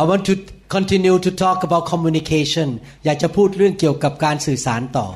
[0.00, 0.34] I want to
[0.76, 2.68] continue to talk about communication
[3.04, 5.08] อยากจะพูดเรื่องเกี่ยวกับการสื่อสารต่อ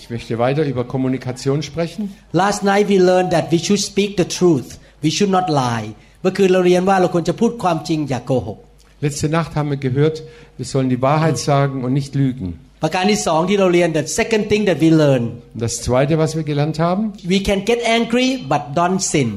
[0.00, 2.02] Ich möchte weiter über Kommunikation sprechen.
[2.42, 4.68] Last night we learned that we should speak the truth
[5.04, 5.86] we should not lie
[6.22, 8.58] เมื่อคืนเราเรียนว่าเราควรจะพูดความจริงอย่าโกหก
[9.06, 10.16] Letzte Nacht haben wir gehört,
[10.58, 12.48] wir sollen die Wahrheit sagen und nicht lügen.
[12.82, 15.22] ประการที่สองที่เราเรียน the second thing that we learn
[15.54, 17.02] Und das Zweite, was wir gelernt haben,
[17.34, 19.28] we can get angry but don't sin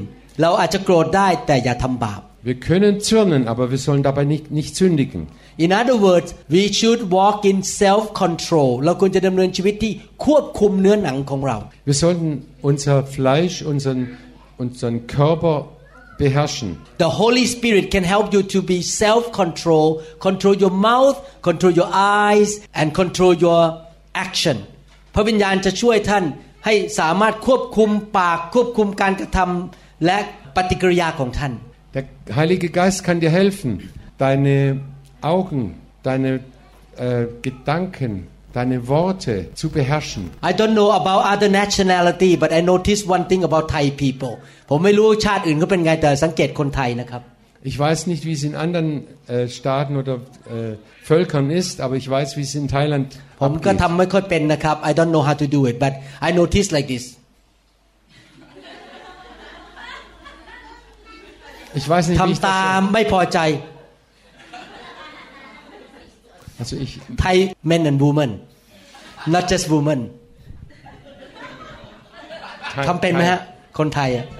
[0.42, 5.20] เราอาจจะโกรธได้แต่อย่าทำบาป wir können zürnen, aber wir sollen dabei nicht, nicht sündigen.
[5.56, 9.92] In other words we should walk in self control เราควรจะดำเนินชีวิตที่
[10.26, 11.56] ควบคุมเนื้อหนังของเรา
[11.88, 12.28] Wir sollten
[12.70, 14.00] unser Fleisch, unseren,
[14.62, 15.56] unseren Körper
[16.22, 16.68] beherrschen.
[17.06, 19.86] The Holy Spirit can help you to be self control
[20.26, 21.16] control your mouth
[21.48, 21.90] control your
[22.24, 23.62] eyes and control your
[24.24, 24.56] action
[25.14, 26.24] พระวิญญาณจะช่วยท่าน
[26.64, 30.18] ให้สามารถควบคุมปากควบคุมการกระทำและ
[30.56, 31.52] ปฏิกิริยาของท่าน
[31.94, 32.04] Der
[32.34, 33.70] Heilige Geist kann dir helfen,
[34.18, 34.80] deine
[35.22, 35.62] Augen,
[36.02, 36.40] deine
[36.96, 38.12] äh, Gedanken,
[38.52, 40.30] deine Worte zu beherrschen.
[40.42, 44.32] I don't know about other nationality but I noticed one thing about Thai people
[44.70, 47.22] ผมไม่รู้ชาติอื่นก็เป็นไงแต่สังเกตคนไทยนะครับ
[47.70, 48.88] Ich weiß nicht, wie es in anderen
[49.26, 50.74] äh, Staaten oder äh,
[51.10, 53.08] Völkern ist, aber ich weiß, wie es in Thailand
[53.40, 53.80] ผมก็ abgeht.
[53.82, 55.92] ทำไม่ค่อยเป็นนะครับ I don't know how to do it but
[56.26, 57.04] I notice like this
[61.78, 63.38] Ich weiß nicht, wie ich ทำตา das ไม่พอใจ
[66.60, 67.36] Also ich, Thai
[67.70, 68.30] men and women
[69.34, 70.00] not just women
[72.86, 73.40] ทำเป็นไหมฮะ
[73.78, 74.26] คนไทยอะ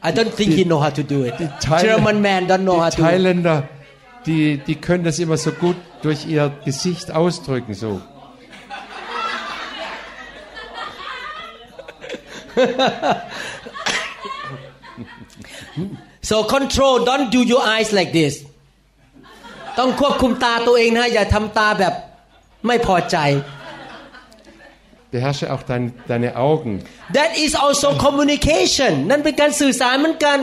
[0.00, 2.90] I don't think he know how to do it Thailand- German man don't know how
[2.90, 3.56] die to Thailänder,
[4.26, 8.00] die, die können das immer so gut durch ihr Gesicht ausdrücken, so.
[16.30, 18.34] so control don't do your eyes like this
[19.78, 21.94] ต้องควบคุมตาตัวเองนะฮะอย่าทำตาแบบ
[22.66, 23.18] ไม่พอใจ
[25.14, 26.72] Beherrsche auch dein, deine Augen.
[27.18, 30.38] that is also communication นั่นเป็นการสื่อสารเหมือนกัน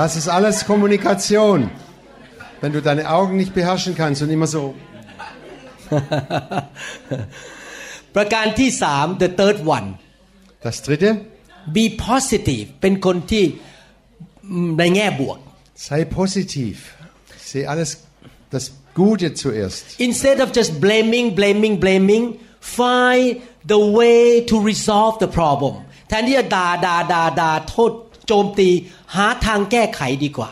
[0.00, 1.58] Das ist alles Kommunikation.
[2.60, 4.62] Wenn du deine Augen nicht beherrschen kannst und immer so
[8.16, 9.86] ประการที่สาม the third one
[10.66, 11.10] Das dritte,
[11.76, 13.44] be positive เป็นคนที่
[14.50, 15.38] อืมในแง่บวก
[15.88, 16.74] sei positiv.
[17.50, 17.90] Seh alles
[18.54, 18.64] das
[19.00, 19.84] Gute zuerst.
[20.08, 22.24] instead of just blaming blaming blaming
[22.78, 23.26] find
[23.72, 25.74] the way to resolve the problem
[26.08, 27.92] แทนที่จะด่าด่าด่าด่าโทษ
[28.26, 28.68] โจมตี
[29.16, 30.50] หาทางแก้ไขดีกว่า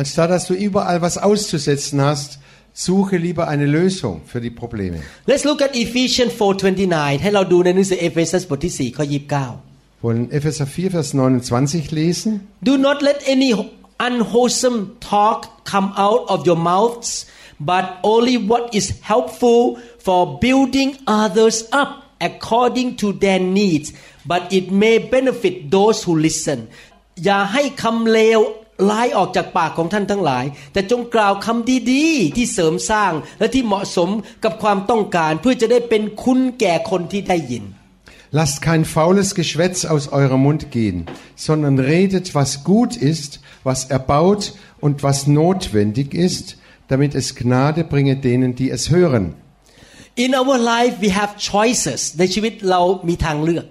[0.00, 2.30] Anstatt dass du überall was auszusetzen hast,
[2.86, 4.98] suche lieber eine Lösung für die Probleme.
[5.30, 9.66] Let's look at Ephesians 4:29 ให้เราดูในหนังสือเอเฟซัสบทที่4ข้อ29
[10.02, 12.48] wollen Epheser 4, Vers 29 lesen.
[12.62, 13.50] Do not let any
[13.98, 17.26] unwholesome talk come out of your mouths,
[17.58, 23.92] but only what is helpful for building others up according to their needs,
[24.24, 26.68] but it may benefit those who listen.
[27.24, 28.40] อย่าให้คำเลว
[28.89, 34.09] ร้ายออกจากปากของท่านทั้งหลาย แต่จงกล่าวคำดีๆ ที่เสริมสร้างและที่เหมาะสม
[34.43, 37.65] กับความต้องการเพื่อจะได้เป็นคุณแก่คนที่ได้ยิน
[38.39, 41.05] Lasst kein faules Geschwätz aus eurem Mund gehen,
[41.35, 46.45] sondern redet, was gut ist, was erbaut und was notwendig ist,
[46.87, 49.35] damit es Gnade bringe denen, die es hören.
[50.15, 53.65] In our life we have choices ในชีวิตเรามีทางเลือก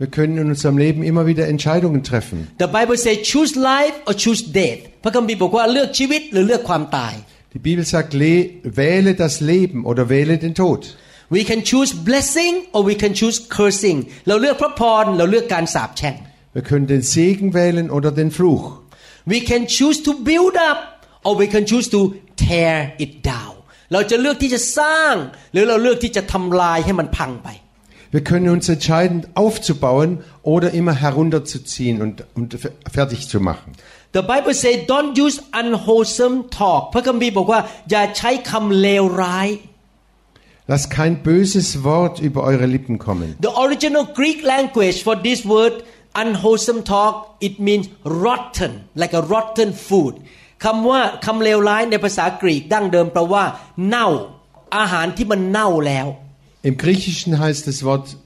[0.00, 2.48] Wir können in unserem Leben immer wieder Entscheidungen treffen.
[2.58, 7.14] The Bible says choose life or choose death พระคัมภีร์บอกว่าเลือกชีวิตหรือเลือกความตาย
[7.54, 8.34] Die Bibel sagt, le
[8.80, 10.80] wähle das Leben oder wähle den Tod.
[11.36, 13.98] We can choose blessing or we can choose cursing
[14.28, 16.16] เราเลือกพระพรเราเลือกการสาปแช่ง
[16.56, 18.66] Wir können den Segen wählen oder den Fluch.
[19.32, 20.80] We can choose to build up
[21.26, 22.00] or we can choose to
[22.44, 22.74] tear
[23.04, 23.54] it down
[23.92, 25.14] เราจะเลือกที่จะสร้าง
[25.52, 27.48] หรือเราเลือกที่จะทำลายให้มันพังไป
[28.14, 30.10] Wir können uns entscheiden, aufzubauen
[30.42, 33.72] oder immer herunterzuziehen und, und f- fertig zu machen.
[34.18, 37.60] The Bible say don't use unwholesome talk พระคัมภีร์บอกว่า
[37.90, 39.48] อย่าใช้คำเลวร้าย
[40.70, 43.28] Lasst kein böses Wort über eure Lippen kommen.
[43.46, 45.74] The original Greek language for this word
[46.22, 47.14] unwholesome talk
[47.46, 47.84] it means
[48.24, 48.72] rotten
[49.02, 50.14] like a rotten food
[50.64, 53.44] คำว่าคำเลวร้ายในภาษากรีกดั้งเดิมแปลว่า
[53.88, 54.08] เน่า
[54.76, 56.06] อาหารที่มันเน่าแล้ว
[56.62, 58.16] Im Griechischen heißt das Wort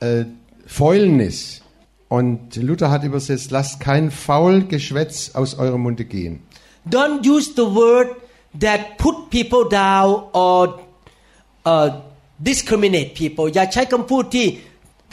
[0.00, 0.24] äh,
[0.66, 1.62] Fäulnis.
[2.08, 6.40] Und Luther hat übersetzt, lasst kein Faulgeschwätz aus eurem Munde gehen.
[6.88, 8.08] Don't use the word
[8.60, 10.80] that put people down or
[11.64, 11.90] uh,
[12.38, 14.46] discriminate people อย่าใช้คำพูดที่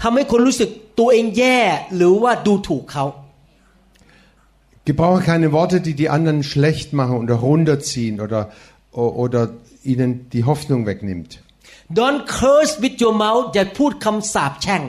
[0.01, 0.69] ทำให้คนรู้สึก
[0.99, 1.59] ตัวเองแย่
[1.95, 3.05] หรือว่าดูถูกเขา
[4.89, 8.51] Gebrauche keine Worte, die die anderen schlecht machen oder runterziehen oder,
[8.91, 9.41] oder
[9.83, 11.43] ihnen die Hoffnung wegnimmt.
[11.99, 14.83] Don't curse with your mouth อย่าพูดคำสาปแช่ง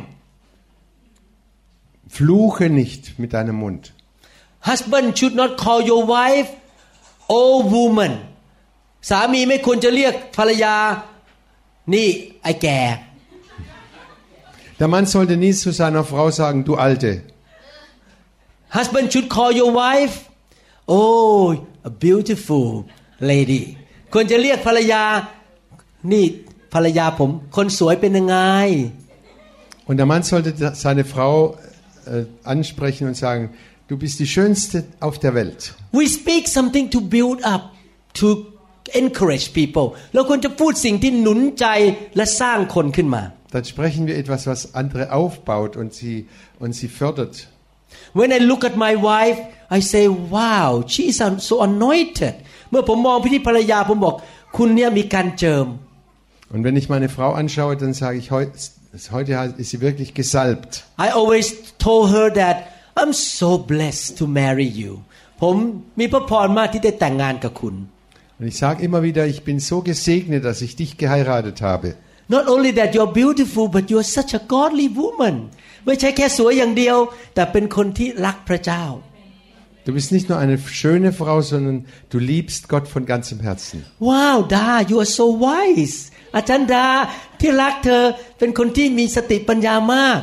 [2.15, 3.83] Fluche nicht mit deinem Mund.
[4.71, 6.51] Husband should not call your wife
[7.39, 8.13] old woman
[9.11, 10.75] สามีไม่ควรจะเรียกภรรยา
[11.95, 12.09] นี่
[12.43, 12.81] ไอ้แก่
[14.79, 17.13] Der Mann sollte nie zu seiner Frau sagen, du Alte.
[18.77, 20.17] Husband should call your wife
[20.89, 21.55] oh
[21.91, 22.67] a beautiful
[23.31, 23.65] lady
[24.13, 25.03] ควรจะเรียกภรรยา
[26.13, 26.25] นี่
[26.75, 28.39] ภรรยาผม คนสวยเป็นยังไง
[29.89, 30.51] Und der Mann sollte
[30.85, 31.57] seine Frau
[32.07, 33.51] äh, ansprechen und sagen,
[33.89, 35.75] du bist die Schönste auf der Welt.
[35.93, 37.63] We speak something to build up
[38.21, 38.27] to
[39.03, 41.67] encourage people เราควรจะพูดสิ่งที่หนุนใจ
[42.17, 43.23] และสร้างคนขึ้นมา
[43.55, 46.17] Dann sprechen wir etwas, was andere aufbaut und sie,
[46.63, 47.35] und sie fördert.
[48.19, 49.39] When I look at my wife
[49.77, 50.05] I say
[50.37, 51.17] wow she is
[51.51, 52.35] so anointed
[52.71, 54.15] เมื่อผมมองพิธีภรรยาผมบอก
[54.57, 55.67] คุณเนี่ยมีการเจิม
[56.53, 58.53] Und wenn ich meine Frau anschaue, dann sage ich, heute,
[59.11, 60.85] heute ist sie wirklich gesalbt.
[60.99, 61.47] I always
[61.79, 62.57] told her that
[62.95, 64.93] I'm so blessed to marry you
[65.43, 65.57] ผม
[66.01, 67.75] มีพระพรมากที่ได้แต่งงานกับคุณ
[68.39, 71.89] Und ich sage immer wieder, ich bin so gesegnet, dass ich dich geheiratet habe.
[72.35, 75.37] Not only that you're beautiful but you're such a godly woman
[75.87, 76.97] ไม่ใช่แค่สวยอย่างเดียว
[77.35, 78.85] แต่เป็นคนที่รักพระเจ้า
[79.87, 81.77] Du bist nicht nur eine schöne Frau, sondern
[82.13, 83.77] du liebst Gott von ganzem Herzen.
[84.09, 85.99] ว้าวดา you are so wise
[86.37, 86.87] อาจารย์ดา
[87.41, 88.03] ที่รักเธอ
[88.39, 90.21] เป็นคนที่มีสติปัญญามาก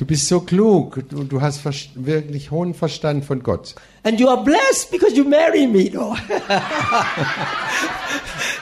[0.00, 0.84] Du bist so klug
[1.20, 3.64] und du hast vers- wirklich hohen Verstand von Gott.
[4.06, 6.06] and you are blessed because you marry me โอ้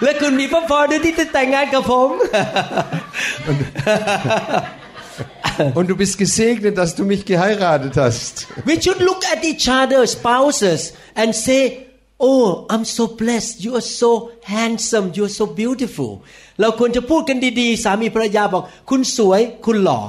[0.03, 2.11] และคุณมีพระพรด้วยที่จะแต่งงานกับผม
[5.75, 8.47] Und du bist gesegnet, dass du mich geheiratet hast.
[8.65, 11.87] We should look at each other spouses and say
[12.19, 16.11] oh I'm so blessed you are so handsome you are so beautiful
[16.61, 20.01] เราควรจะพูดกันดีๆ สามีภรรยาบอก คุณสวยคุณหล่อ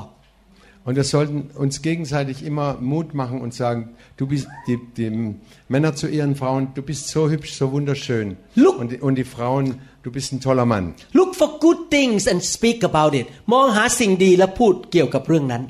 [0.87, 5.35] Und wir sollten uns gegenseitig immer Mut machen und sagen, du bist die, die
[5.67, 8.37] Männer zu ihren Frauen, du bist so hübsch, so wunderschön.
[8.55, 8.79] Look.
[8.79, 10.93] Und, die- und die Frauen, du bist ein toller Mann.
[11.11, 15.63] Look for good things and speak about it มองหาสิ่งดีและพูดเกี่ยวกับเรื่องนั้น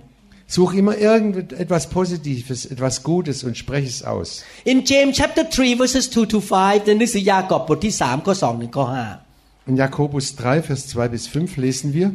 [0.55, 4.29] Such immer irgendetwas Positives, etwas Gutes und sprech es aus.
[4.71, 9.20] In James chapter 3 verses 2 to 5ในหนังสือยากอบบทที่3ข้อ2ถึงข้อ5
[9.66, 12.08] In Jakobus 3, Vers 2 bis 5 lesen wir,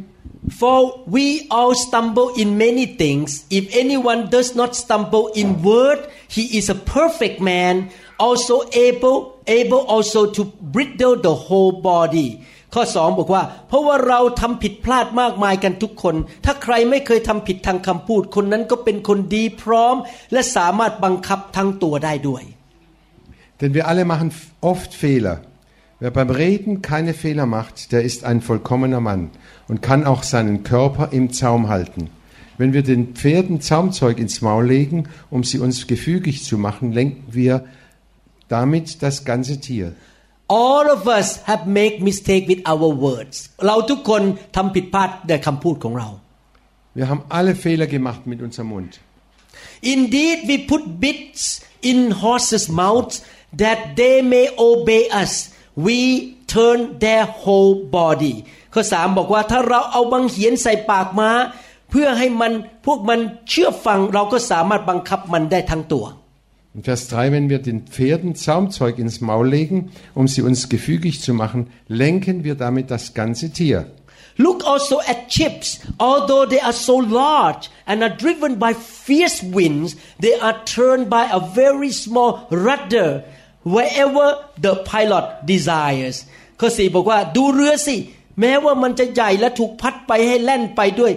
[0.60, 0.78] For
[1.16, 3.46] we all stumble in many things.
[3.50, 7.90] If anyone does not stumble in word, he is a perfect man,
[8.20, 8.56] also
[8.88, 9.18] able
[9.48, 10.42] able also to
[10.76, 12.30] bridle the whole body.
[12.76, 19.96] ข้อ 2 บอกว่า เพราะว่าเราทำผิดพลาดมากมายกันทุกคน ถ้าใครไม่เคยทำผิดทางคำพูดคนนั้นก็เป็นคนดีพร้อม
[20.32, 22.44] และสามารถบังคับทั้งตัวได้ด้วย
[23.60, 25.38] denn wir alle machen f- oft Fehler.
[26.01, 29.31] Wer beim Reden keine Fehler macht, der ist ein vollkommener Mann
[29.69, 32.11] und kann auch seinen Körper im Zaum halten.
[32.59, 37.25] Wenn wir den Pferden Zaumzeug ins Maul legen, um sie uns gefügig zu machen, lenken
[37.31, 37.65] wir
[38.49, 39.95] damit das ganze Tier.
[40.49, 44.23] All of us have make mistake with our words เราทุกคน
[44.57, 46.09] ทำผิดพลาดในคำพูดของเรา
[46.95, 48.93] Wir haben alle Fehler gemacht mit unserem Mund.
[49.95, 51.43] Indeed, we put bits
[51.91, 53.17] in horses' mouths
[53.63, 55.33] that they may obey us.
[55.87, 55.99] We
[56.55, 58.35] turn their whole body.
[58.75, 61.31] ข้อสามบอกว่าถ้าเราเอาบังเหียนใส่ปากม้า
[61.91, 62.53] เพื่อให้มัน
[62.87, 66.07] พวกมันเชื่อฟังเราก็สามารถบังคับมันได้ทั้งตัว
[66.75, 71.21] In Vers 3, wenn wir den Pferden Zaumzeug ins Maul legen, um sie uns gefügig
[71.21, 73.81] zu machen, lenken wir damit das ganze Tier.
[74.39, 75.81] Look also at ships.
[75.99, 81.25] Although they are so large and are driven by fierce winds, they are turned by
[81.31, 83.25] a very small rudder
[83.75, 84.27] wherever
[84.65, 86.17] the pilot desires.
[86.61, 87.97] ข้อสี่บอกว่าดูเรือสิ
[88.41, 91.13] แม้ว่ามันจะใหญ่และถูกพัดไปให้แล่นไปด้วย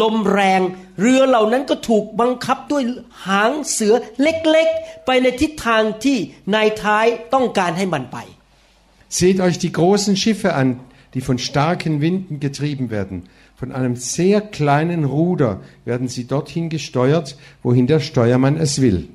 [0.00, 0.60] ลมแรง
[1.00, 2.82] เรือเหล่านั้นก็ถูกบังคับด้วย
[3.26, 6.18] หางเสือเล็กๆ ไปในทิศทางที่
[6.54, 8.18] นายท้ายต้องการให้มันไป
[9.20, 10.68] Seht euch die großen Schiffe an,
[11.14, 13.16] die von starken Winden getrieben werden.
[13.60, 17.28] Von einem sehr kleinen Ruder werden sie dorthin gesteuert,
[17.62, 19.08] wohin der Steuermann es will.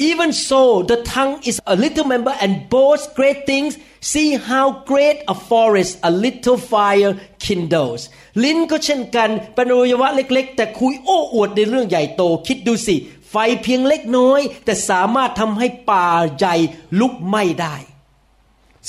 [0.00, 3.76] Even so, the tongue is a little member and boasts great things.
[4.00, 7.12] See how great a forest a little fire
[7.44, 8.00] kindles.
[8.44, 12.96] ลิ้นก็เช่นกันเป็นอวัยวะเล็กๆ แต่คุยโอ้อวดในเรื่องใหญ่โต คิดดูสิ
[13.30, 16.08] ไฟเพียงเล็กน้อย แต่สามารถทำให้ป่า
[16.38, 16.56] ใหญ่
[17.00, 17.76] ลุกไหม้ได้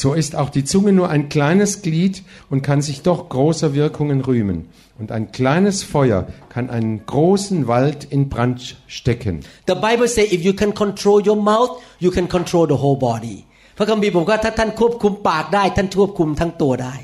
[0.02, 2.16] So ist auch die Zunge nur ein kleines Glied
[2.50, 4.58] und kann sich doch großer Wirkungen rühmen.
[5.00, 9.36] Und ein kleines Feuer kann einen großen Wald in Brand stecken.
[9.68, 13.38] The Bible say if you can control your mouth you can control the whole body
[13.78, 16.96] พระคัมภีร์บอกว่าถ้าท่านควบคุมปากได้ ท่านควบคุมทั้งตัวได้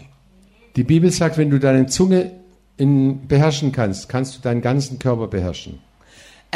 [0.78, 2.20] Die Bibel sagt, wenn du deine Zunge
[2.84, 2.92] in,
[3.32, 5.72] beherrschen kannst, kannst du deinen ganzen Körper beherrschen.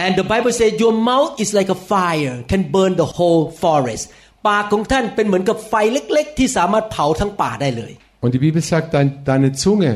[0.04, 4.04] And the Bible says your mouth is like a fire can burn the whole forest
[4.48, 9.92] ปากของท่านเป็นเหมือนกับไฟเล็ก ๆ ที่สามารถเผาทั้งป่าได้เลย Und die Bibel sagt, dein, deine Zunge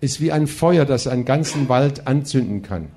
[0.00, 2.88] ist wie ein Feuer, das einen ganzen Wald anzünden kann.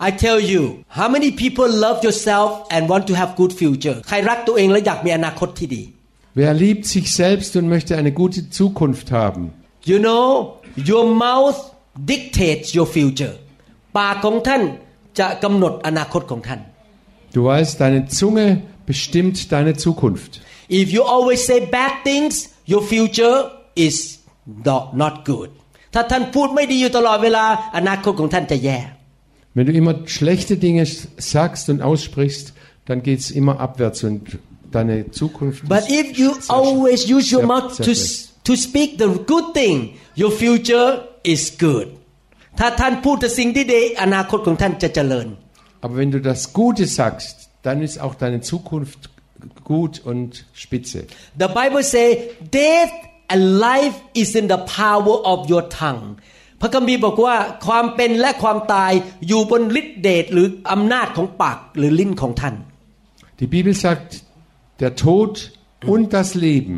[0.00, 5.82] I tell you how many people love yourself and want to have good future ใครรักตัวเองและอยากมีอนาคตที่ดี
[6.40, 9.42] Wer liebt sich selbst und möchte eine gute Zukunft haben?
[9.90, 10.26] You know
[10.92, 11.58] your mouth
[12.12, 13.34] dictates your future
[13.96, 14.62] ปากของท่าน
[15.18, 16.60] จะกำหนดอนาคตของท่าน
[17.36, 18.46] Du weißt, deine Zunge
[18.86, 20.32] bestimmt deine Zukunft.
[20.80, 22.32] If you always say bad things
[22.72, 23.36] your future
[23.86, 23.96] is
[24.68, 25.50] not not good
[25.94, 27.44] ถ้าท่านพูดไม่ดีอยู่ตลอดเวลา
[27.76, 28.78] อนาคตของท่านจะแย่
[29.56, 30.84] Wenn du immer schlechte Dinge
[31.34, 32.46] sagst und aussprichst,
[32.88, 34.22] dann geht es immer abwärts und
[34.76, 38.44] deine Zukunft But ist if you sehr- always use your sehr- mouth sehr to schlecht.
[38.48, 39.76] to speak the good thing
[40.22, 40.88] your future
[41.34, 41.86] is good
[42.58, 45.28] ถ้าท่านพูดแต่สิ่งที่ดีอนาคตของท่านจะเจริญ
[45.84, 47.34] Aber wenn du das Gute sagst,
[47.66, 49.00] dann ist auch deine Zukunft
[49.72, 50.28] gut und
[50.62, 51.00] spitze.
[51.42, 52.06] The Bible say
[52.60, 52.92] death
[53.32, 56.04] and life is in the power of your tongue
[56.60, 58.92] พระคัมภีร์บอกว่าความเป็นและความตาย
[59.28, 62.54] อยู่บนฤทธิเดชหรืออำนาจของปากหรือลิ้นของท่าน
[63.40, 64.08] Die Bibel sagt,
[64.82, 65.52] der Tod
[65.92, 66.74] und das Leben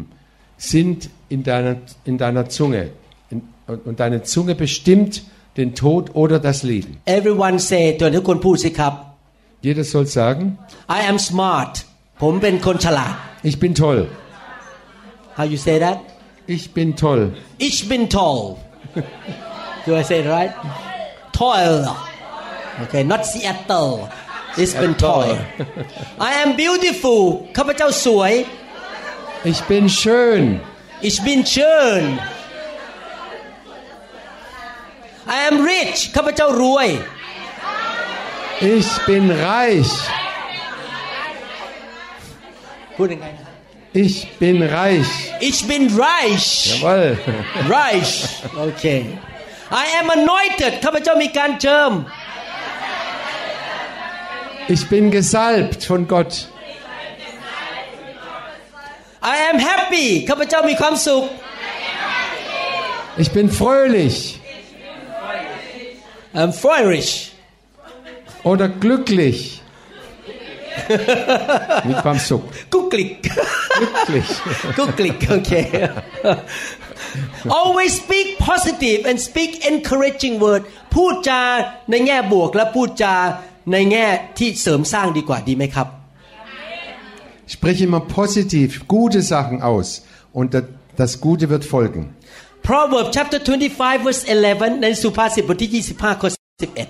[0.73, 0.99] sind
[1.35, 2.91] in deiner, in deiner Zunge.
[3.31, 5.23] In, und, und deine Zunge bestimmt
[5.57, 6.93] den Tod oder das Leben.
[7.19, 8.95] Everyone say ตัวทุกคนพูดสิครับ
[9.67, 10.45] Jeder soll sagen,
[10.99, 11.73] I am smart
[12.23, 13.15] ผมเป็นคนฉลาด
[13.51, 14.01] ich bin toll.
[15.39, 15.97] How you say that
[16.57, 17.23] Ich bin toll.
[17.69, 18.43] Ich bin toll
[19.87, 20.53] Do I say it right
[21.33, 21.75] Toll
[22.83, 24.09] Okay not Seattle
[24.57, 25.29] Ich bin toll
[26.19, 27.21] I am beautiful
[27.57, 28.33] ข้าพเจ้าสวย
[29.53, 30.43] Ich bin schön.
[31.09, 32.03] Ich bin schön
[35.37, 36.89] I am rich ข้าพเจ้ารวย
[38.77, 39.93] Ich bin reich.
[42.97, 43.44] พูดยังไงนะ
[43.95, 45.11] Ich bin reich.
[45.41, 46.49] Ich bin reich
[46.81, 47.19] Jawohl.
[47.77, 48.13] reich
[48.69, 49.01] Okay
[49.85, 51.93] I am anointed ข้าพเจ้ามีการเจิม
[54.75, 56.33] Ich bin gesalbt von Gott.
[59.35, 61.25] I am happy ข้าพเจ้ามีความสุข
[63.23, 64.17] Ich bin fröhlich
[66.41, 67.13] I'm flourish
[68.51, 69.39] oder glücklich.
[71.89, 72.43] Mit beim Suck.
[72.73, 73.11] กุ๊กกลิก
[73.81, 74.31] Glücklich.
[74.79, 75.53] กุ๊กกลิก โอเค
[77.61, 80.63] always speak positive and speak encouraging word
[80.95, 81.43] พูดจา
[81.91, 83.15] ในแง่บวกและพูดจา
[83.73, 84.07] ในแง่
[84.39, 85.89] ที่เสริมสร้างดีกว่าดีไหมครับ
[87.55, 89.89] Sprich immer positiv gute Sachen aus
[90.39, 90.69] und da-
[91.03, 92.03] das Gute wird folgen.
[92.69, 96.29] Proverbs chapter 25 verse 11 ในสุภาษิตบทที่ 25ข้อ
[96.61, 96.89] 11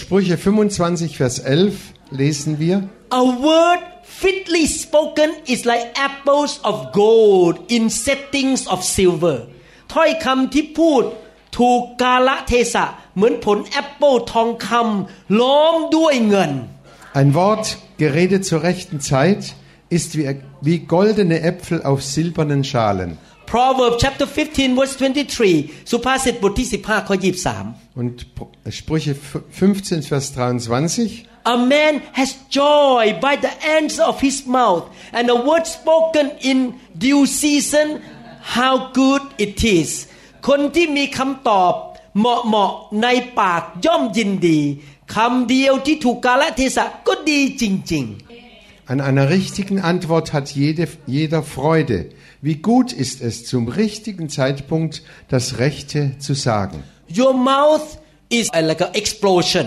[0.00, 1.74] Sprüche 25, Vers 11
[2.20, 2.76] lesen wir.
[3.10, 3.80] A word
[4.22, 9.36] fitly spoken is like apples of gold in settings of silver
[9.92, 11.02] ถ้อยคำที่พูด
[11.58, 12.84] ถูกกาละเทศะ
[13.16, 16.52] เหมือนผลแอปเปิลทองคำล้อมด้วยเงิน
[17.20, 17.66] Ein Wort,
[18.04, 19.42] geredet zur rechten Zeit,
[19.88, 20.26] ist wie,
[20.60, 23.10] wie goldene Äpfel auf silbernen Schalen.
[23.46, 27.16] Proverbs chapter 15 verse 23 สุภาษิตบทที่ 15ข้อ
[27.56, 28.26] 23 Und
[28.78, 31.26] Sprüche 15, Vers 23.
[31.48, 36.58] A man has joy by the ends of his mouth, and a word spoken in
[36.96, 38.02] due season,
[38.56, 39.90] how good it is.
[40.48, 41.72] คนที่มีคำตอบ
[42.18, 43.06] เหมาะเหมาะๆใน
[43.40, 44.60] ปากย่อมยินดี
[45.14, 48.06] คำเดียวที่ถูกกาลเทศะก็ดีจริง
[48.92, 52.10] An einer richtigen Antwort hat jede, jeder Freude.
[52.42, 56.78] Wie gut ist es, zum richtigen Zeitpunkt das Rechte zu sagen.
[56.96, 57.86] ๆ Your mouth
[58.38, 59.66] is like an explosion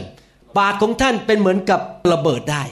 [0.59, 1.80] ปากของท่านเป็นเหมือนกับ
[2.12, 2.64] ระเบิดได้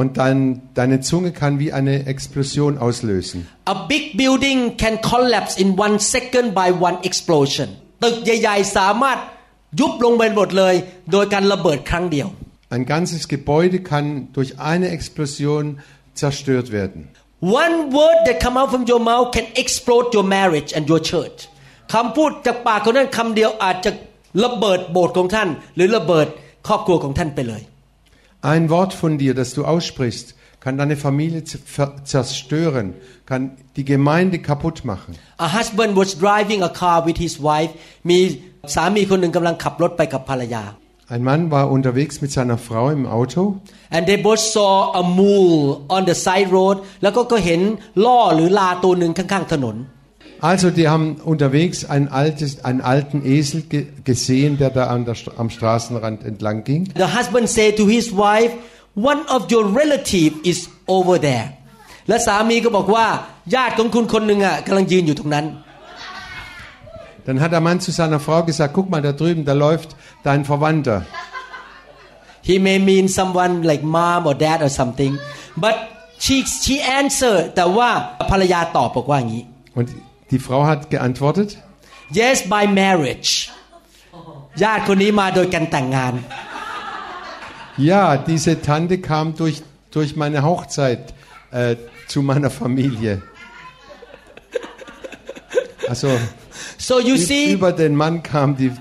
[0.00, 0.38] Und dein,
[0.74, 3.38] deine Zunge kann wie eine Explosion auslösen.
[3.64, 7.68] A big building can collapse in one second by one explosion
[8.04, 9.18] ตึกใหญ่ๆสามารถ
[9.80, 10.74] ยุบลงไปหมดเลย
[11.12, 12.28] โดยการระเบิดครั้งเดียว
[12.74, 15.64] Ein ganzes Gebäude kann durch eine Explosion
[16.20, 17.00] zerstört werden.
[17.64, 21.38] One word that come out from your mouth can explode your marriage and your church
[21.94, 23.90] คำพูดจากปากของท่านคำเดียวอาจจะ
[24.44, 26.26] ระเบิดโบสถ์ของท่านหรือระเบิด
[26.67, 27.61] ครอบครัวของท่านไปเลย
[28.53, 30.27] Ein Wort von dir, das du aussprichst,
[30.63, 32.87] kann deine Familie z- ver- zerstören,
[33.29, 33.41] kann
[33.77, 35.11] die Gemeinde kaputt machen.
[35.47, 37.71] A husband was driving a car with his wife
[38.09, 38.19] มี
[38.75, 40.63] สามีคนหนึ่งกำลังขับรถไปกับภรรยา
[41.13, 43.41] Ein Mann war unterwegs mit seiner Frau im Auto
[43.95, 45.61] and they both saw a mule
[45.95, 47.61] on the side road แล้วก็ก็เห็น
[48.05, 49.75] ล่อหรือลาตัวหนึ่งข้างๆถนน
[50.41, 55.15] Also die haben unterwegs ein altes, einen alten Esel ge gesehen, der da an der,
[55.15, 56.81] St- am Straßenrand entlang ging.
[56.95, 58.51] The husband said to his wife
[59.11, 60.59] one of your relative is
[60.97, 61.47] over there
[62.09, 63.07] และสามีก็บอกว่า
[63.55, 65.45] ญาติของคุณคนหนึ่งอ่ะกำลังยืนอยู่ตรงนั้น
[67.25, 69.89] Dann hat der Mann zu seiner Frau gesagt, guck mal da drüben, da läuft
[70.25, 70.97] dein Verwandter.
[72.49, 75.13] he may mean someone like mom or dad or something
[75.63, 75.75] but
[76.23, 77.89] she she answered แต่ว่า
[78.31, 79.43] ภรรยาตอบบอกว่าอย่างนี้
[79.79, 79.87] Und
[80.31, 81.49] die Frau hat geantwortet,
[82.19, 83.31] yes by marriage
[84.63, 86.13] ญาติคนนี้มาโดยการแต่งงาน
[87.91, 89.57] ja, diese Tante kam durch,
[89.95, 91.03] durch meine Hochzeit
[91.51, 91.75] äh,
[92.11, 93.13] zu meiner Familie.
[95.89, 96.09] Also
[96.77, 98.71] so you ü- see über den Mann kam die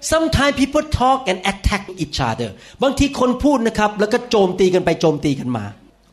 [0.00, 2.48] sometimes people talk and attack each other
[2.82, 5.64] บางทีคนพูดนะครับ แล้วก็โจมตีกันไปโจมตีกันมา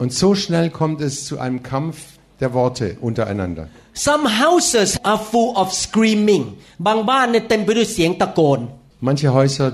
[0.01, 1.97] Und so schnell kommt es zu einem Kampf
[2.41, 3.65] der Worte untereinander.
[4.09, 6.43] Some houses are full of screaming
[6.87, 8.61] บางบ้านเนี่ยเต็มไปด้วยเสียงตะโกน
[9.09, 9.67] Manche Häuser,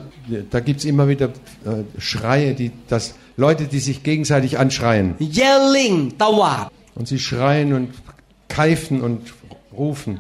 [0.54, 3.04] da gibt es immer wieder äh, Schreie, die, das,
[3.38, 5.08] Leute, die sich gegenseitig anschreien.
[5.40, 6.66] yelling ตวาด
[7.00, 7.88] Und sie schreien und
[8.58, 9.20] keifen und
[9.84, 10.12] rufen.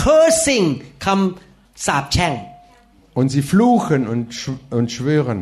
[0.00, 0.66] cursing
[1.04, 2.34] คำสาปแช่ง
[3.20, 4.42] Und sie fluchen und, sch
[4.78, 5.38] und schwören.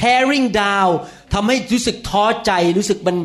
[0.00, 0.90] tearing down
[1.34, 3.16] ทำให้รู้สึกท้อใจรู้สึกมัน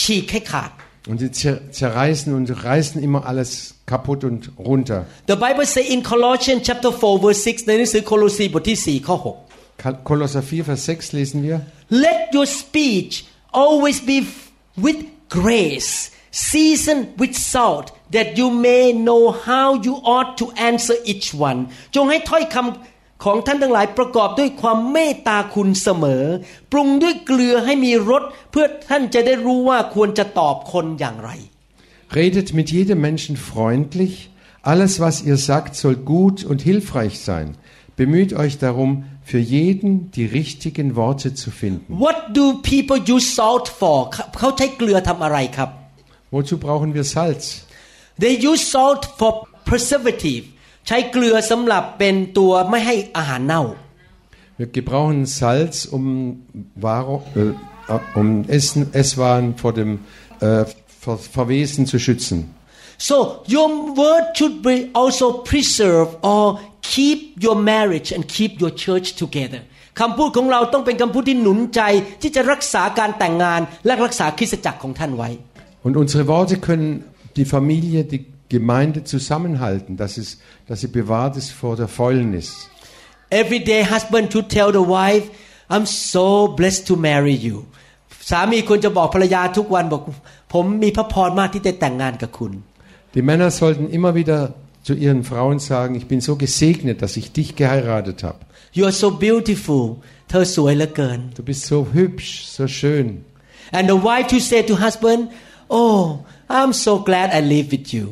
[0.00, 0.70] ฉีกให้ขาด
[1.08, 3.50] Und sie zer zerreißen und reißen immer alles
[3.86, 5.06] kaputt und runter.
[5.28, 9.16] The Bible say in Colossians chapter 4 verse 6 ในหนังสือโคโลสีบทที่ 4 ข้อ
[9.82, 11.56] Kol- Kolosser 4, Vers 6 lesen wir.
[11.90, 13.12] 6 Let your speech
[13.52, 14.50] always be f-
[14.84, 15.92] with grace
[16.50, 21.58] seasoned with salt that you may know how you ought to answer each one
[21.94, 26.24] จงให้ถ้อยคำ ของท่านทั้งหลายประกอบด้วยความเมตตาคุณเสมอ
[26.72, 31.30] ปรุงด้วยเกลือให้มีรสเพื่อท่านจะได้รู้ว่าควรจะตอบคนอย่างไร
[32.20, 34.14] Redet mit jedem Menschen freundlich.
[34.62, 37.56] Alles, was ihr sagt, soll gut und hilfreich sein.
[37.96, 38.90] Bemüht euch darum,
[39.24, 41.98] für jeden die richtigen Worte zu finden.
[42.06, 43.96] What do people use salt for
[44.38, 45.70] เขาใช้เกลือทำอะไรครับ
[46.34, 47.44] Wozu brauchen wir Salz?
[48.22, 49.30] They use salt for
[49.70, 50.44] preservative
[50.87, 53.63] ใช้เกลือสำหรับเป็นตัวไม่ให้อาหารเน่า
[54.59, 56.07] Wir gebrauchen Salz, um,
[56.75, 59.91] Waro, äh, um Essen, Esswaren vor dem
[60.39, 60.65] äh,
[61.03, 62.37] Ver Verwesen zu schützen.
[63.09, 63.17] so
[63.55, 63.67] your
[64.01, 66.43] word should be also preserve or
[66.93, 69.61] keep your marriage and keep your church together
[69.99, 71.81] คำพูดของเราต้องเป็นคำพูดที่หนุนใจ
[72.21, 75.29] ที่จะรักษาการแต่งงานและรักษาคริสตจักรของท่านไว้
[75.85, 76.89] Und unsere Worte können
[77.37, 82.68] die Familie, die Gemeinde zusammenhalten, dass, es, dass sie bewahrt ist vor der Fäulnis.
[83.30, 85.26] Every day husband should tell the wife
[85.68, 86.28] I'm so
[86.58, 87.56] blessed to marry you
[88.30, 90.02] สามีควรจะบอกภรรยาทุกวันบอก
[90.52, 92.52] ผมมีพระพรมากที่ได้แต่งงานกับคุณ
[93.14, 94.38] Die Männer sollten immer wieder
[94.88, 98.40] zu ihren Frauen sagen, ich bin so gesegnet, dass ich dich geheiratet habe.
[98.76, 99.82] You are so beautiful
[100.30, 103.06] เธอสวยเหลือเกิน Du bist so hübsch, so schön.
[103.76, 105.20] and the wife to say to husband
[105.80, 106.00] oh
[106.58, 108.04] I'm so glad I live with you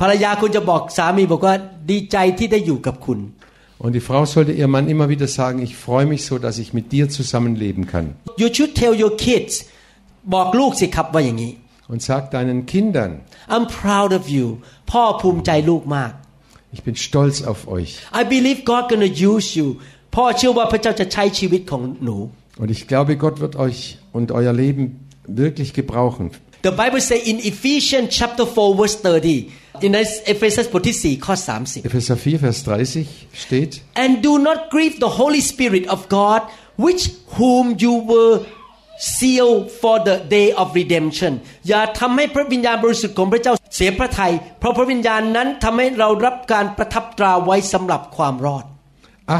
[0.00, 1.54] ภรรยาคุณจะบอกสามีบอกว่า
[1.90, 3.20] ดีใจที่ได้อยู่กับคุณ
[3.84, 6.72] Und die Frau sollte ihrem Mann immer wieder sagen, ich freue mich so, dass ich
[6.72, 8.06] mit dir zusammenleben kann.
[8.42, 9.52] You should tell your kids
[10.34, 11.52] บอกลูกสิครับว่าอย่างนี้
[11.92, 13.12] Und sag deinen Kindern,
[13.54, 14.46] I'm proud of you
[14.90, 16.12] พ่อภูมิใจลูกมาก
[16.74, 17.90] ich bin stolz auf euch.
[18.20, 19.66] I believe God gonna use you
[20.14, 22.16] พ่อเชื่อว่าพระเจ้าจะใช้ชีวิตของหนู
[22.62, 23.80] Und ich glaube, Gott wird euch
[24.16, 24.82] und euer Leben
[25.42, 26.24] wirklich gebrauchen.
[26.67, 33.71] The Bible say in Ephesians chapter 4 verse 30ในเอเฟซัสบทที่4ข้อ30 Epheser 4, Vers 30 steht,
[34.03, 36.41] and do not grieve the Holy Spirit of God
[36.85, 37.03] which
[37.37, 38.33] whom you were
[39.17, 41.31] sealed for the day of redemption
[41.69, 48.65] อย่าทำให้พระวิญญาณบริสุทธิ์ของพระเจ้าเสียพระทัยเพราะพระวิญญาณนั้นทำให้เรารับการประทับตราไว้สำหรับความรอด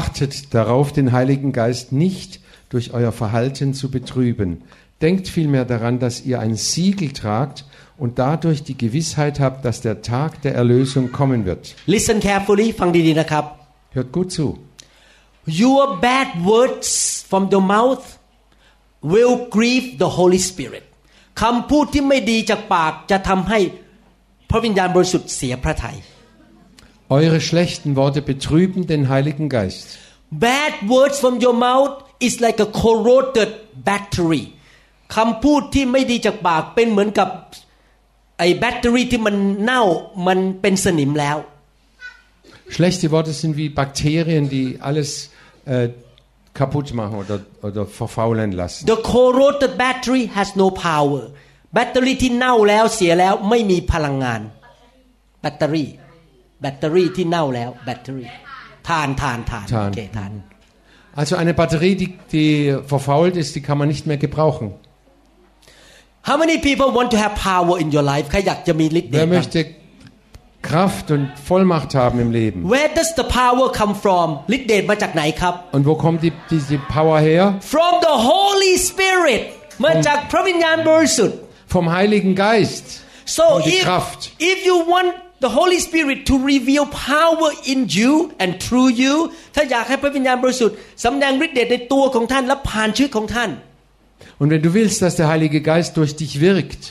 [0.00, 2.30] achtet darauf, den Heiligen Geist nicht
[2.71, 4.63] durch euer Verhalten zu betrüben,
[5.01, 7.65] Denkt vielmehr daran, dass ihr ein Siegel tragt
[7.99, 11.75] und dadurch die Gewissheit habt, dass der Tag der Erlösung kommen wird.
[11.85, 13.45] Listen carefully ฟังดีๆนะครับ
[13.95, 14.45] Hört gut zu.
[15.65, 16.89] Your bad words
[17.29, 18.05] from your mouth
[19.13, 20.85] will grieve the Holy Spirit
[21.41, 23.59] คำพูดที่ไม่ดีจากปากจะทำให้
[24.49, 25.97] พระวิญญาณบริสุทธิ์เสียพระทัย
[27.17, 29.87] Eure schlechten Worte betrüben den Heiligen Geist.
[30.47, 31.93] Bad words from your mouth
[32.26, 33.50] is like a corroded
[33.88, 34.44] battery
[35.16, 37.28] คำพูดที่ไม่ดีจากปากเป็นเหมือนกับ
[38.38, 39.82] ไอ้แบตเตอรี่ที่มันเน่า
[40.26, 41.38] มันเป็นสนิมแล้ว
[42.74, 45.10] Schlechte Worte sind wie Bakterien, die alles
[45.66, 45.88] äh,
[46.54, 48.86] kaputt machen oder, oder verfaulen lassen.
[48.86, 51.22] The corroded battery has no power
[51.74, 54.40] แบตเตอรี่ที่เน่าแล้วเสียแล้วไม่มีพลังงาน
[55.40, 55.88] แบตเตอรี่
[56.60, 58.28] แบตเตอรี่ที่เน่าแล้วแบตเตอรี่
[58.88, 60.32] ทานทานทานทานโอเคทาน
[61.15, 64.67] Also eine Batterie, die, die verfault ist, die kann man nicht mehr gebrauchen.
[66.27, 69.59] How many people want to have power in your life ใครอยากจะมีฤทธิ์เดช Wer บ้าง möchte
[70.69, 72.59] Kraft und Vollmacht haben im Leben?
[72.73, 77.43] Where does the power come from ฤทธิ์เดชมาจากไหนครับ Und wo kommt die, diese Power her?
[77.73, 79.41] from the Holy Spirit
[79.85, 81.37] มาจากพระวิญญาณบริสุทธิ์
[81.75, 82.85] Vom Heiligen Geist.
[83.37, 84.19] so Und die if Kraft.
[84.51, 85.09] if you want
[85.44, 89.14] the Holy Spirit to reveal power in you and through you
[89.54, 93.50] ถ้าอยากให้พระวิญญาณบริสุทธิ์สำแดงฤทธิ์เดชในตัวของท่านและผ่านชีวิตของท่าน
[94.40, 96.82] Und wenn du willst, dass der Heilige Geist durch dich wirkt,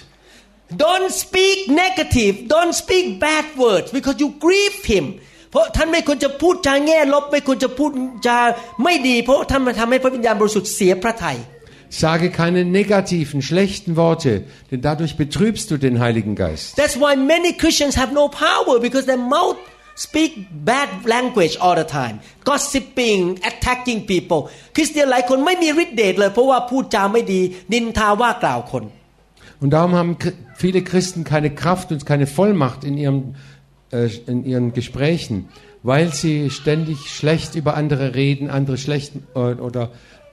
[0.86, 5.06] don't speak negative don't speak bad words because you grieve him
[5.52, 7.92] เพราะท่านไม่ควรจะพูดจาแง่ลบ ไม่ควรจะพูด
[8.28, 8.40] จา
[8.84, 11.38] ไม่ดี เพราะท่านมาทำให้พระวิญญาณบริสุทธิ์เสียพระทัย
[11.90, 16.77] sage keine negativen, schlechten Worte, denn dadurch betrübst du den Heiligen Geist.
[16.77, 19.57] That's why many Christians have no power because their mouth
[19.96, 20.33] speak
[20.64, 24.40] bad language all the time gossiping attacking people
[24.77, 27.40] คริสเตียนหลายคนไม่มีฤทธิ์เดชเลย เพราะว่าพูดจาไม่ดี
[27.72, 28.85] นินทาว่ากล่าวคน
[29.62, 33.18] Und darum haben Chri- viele Christen keine Kraft und keine Vollmacht in ihrem
[33.90, 35.37] äh, in ihren Gesprächen,
[35.90, 39.83] weil sie ständig schlecht über andere reden, andere schlecht äh, oder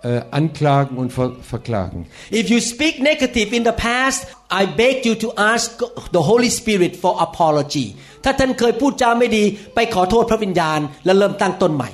[0.03, 2.05] äh, anklagen und ver verklagen.
[2.31, 5.79] If you speak negative in the past I beg you to ask
[6.11, 7.87] the Holy Spirit for apology
[8.23, 9.43] ถ้าท่านเคยพูดจาไม่ดี
[9.75, 11.89] ไปขอโทษพระวิญญาณ และเริ่มตั้งต้นใหม่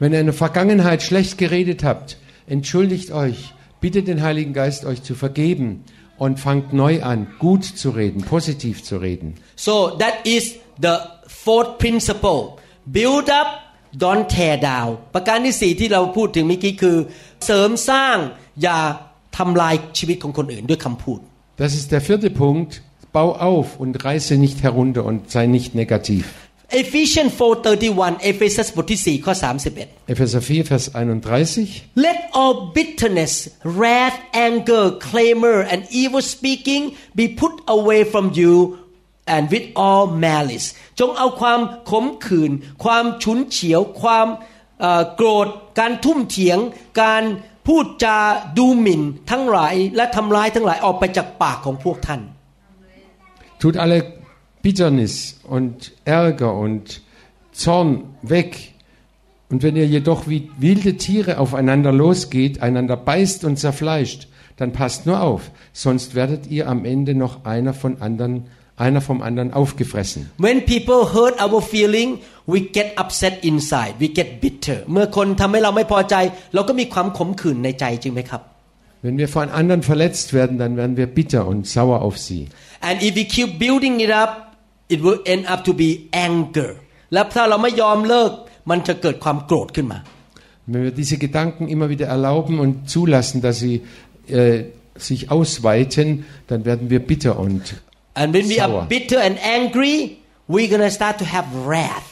[0.00, 2.08] Wenn ihr in der Vergangenheit schlecht geredet habt,
[2.54, 3.38] entschuldigt euch,
[3.80, 5.84] bittet den Heiligen Geist euch zu vergeben
[6.18, 9.28] und fangt neu an, gut zu reden, positiv zu reden.
[9.66, 10.44] so that is
[10.86, 10.94] the
[11.44, 12.40] fourth principle
[12.98, 13.48] build up
[14.02, 16.96] don't tear down ประการที่สี่ที่เราพูดถึงเมื่อกี้คือ
[17.46, 18.16] เสริมสร้าง
[18.62, 18.78] อย่า
[19.38, 21.18] ทำลายชีวิตของคนอื่นด้วยคำพูด
[21.62, 22.70] Das ist der vierte Punkt.
[23.18, 26.24] Bau auf und reiße nicht herunter und sei nicht negativ.
[26.84, 29.34] Ephesians 4:31เอเฟซัสบทที่4ข้อ
[29.74, 31.82] 31 Epheser 4, Vers 31.
[32.06, 33.32] Let all bitterness,
[33.80, 34.18] wrath,
[34.48, 36.82] anger, clamor, and evil speaking
[37.20, 38.54] be put away from you
[39.34, 40.68] and with all malice
[41.00, 42.52] จงเอาความขมขื่น
[42.84, 44.26] ความฉุนเฉียว ความ
[44.80, 45.46] เอ่อโกรธ
[45.78, 46.58] การทุ่มเถียง
[47.02, 47.22] การ
[47.66, 48.18] พูดจา
[48.58, 52.20] ดูหมิ่นทั้งหลาย และทำร้ายทั้งหลายออกไปจากปากของพวกท่าน
[53.60, 53.98] Tut alle
[54.64, 55.14] Bitternis
[55.56, 57.00] und Ärger und
[57.52, 57.90] Zorn
[58.22, 58.72] weg.
[59.50, 65.06] Und wenn ihr jedoch wie wilde Tiere aufeinander losgeht, einander beißt und zerfleischt, dann passt
[65.06, 68.46] nur auf, sonst werdet ihr am Ende noch einer von anderen,
[68.84, 70.20] einer vom anderen aufgefressen.
[70.46, 72.08] When people hurt our feeling
[72.52, 76.14] we get upset inside we get bitter เมื่อคนทำให้เราไม่พอใจ
[76.54, 78.42] เราก็มีความขมขื่นในใจจริงไหมครับ
[79.04, 82.42] Wenn wir von anderen verletzt werden, dann werden wir bitter und sauer auf sie.
[82.88, 84.32] and if we keep building it up
[84.94, 85.90] it will end up to be
[86.28, 86.70] anger
[87.12, 88.32] และถ้าเราไม่ยอมเลิก
[88.70, 89.98] มันจะเกิดความโกรธขึ้นมา
[90.70, 93.76] Wenn wir diese Gedanken immer wieder erlauben und zulassen, dass sie
[94.28, 94.58] äh,
[95.08, 97.62] sich ausweiten, dann werden wir bitter und
[98.20, 98.86] and when we are Sauer.
[98.94, 99.96] bitter and angry
[100.52, 102.10] we're gonna start to have wrath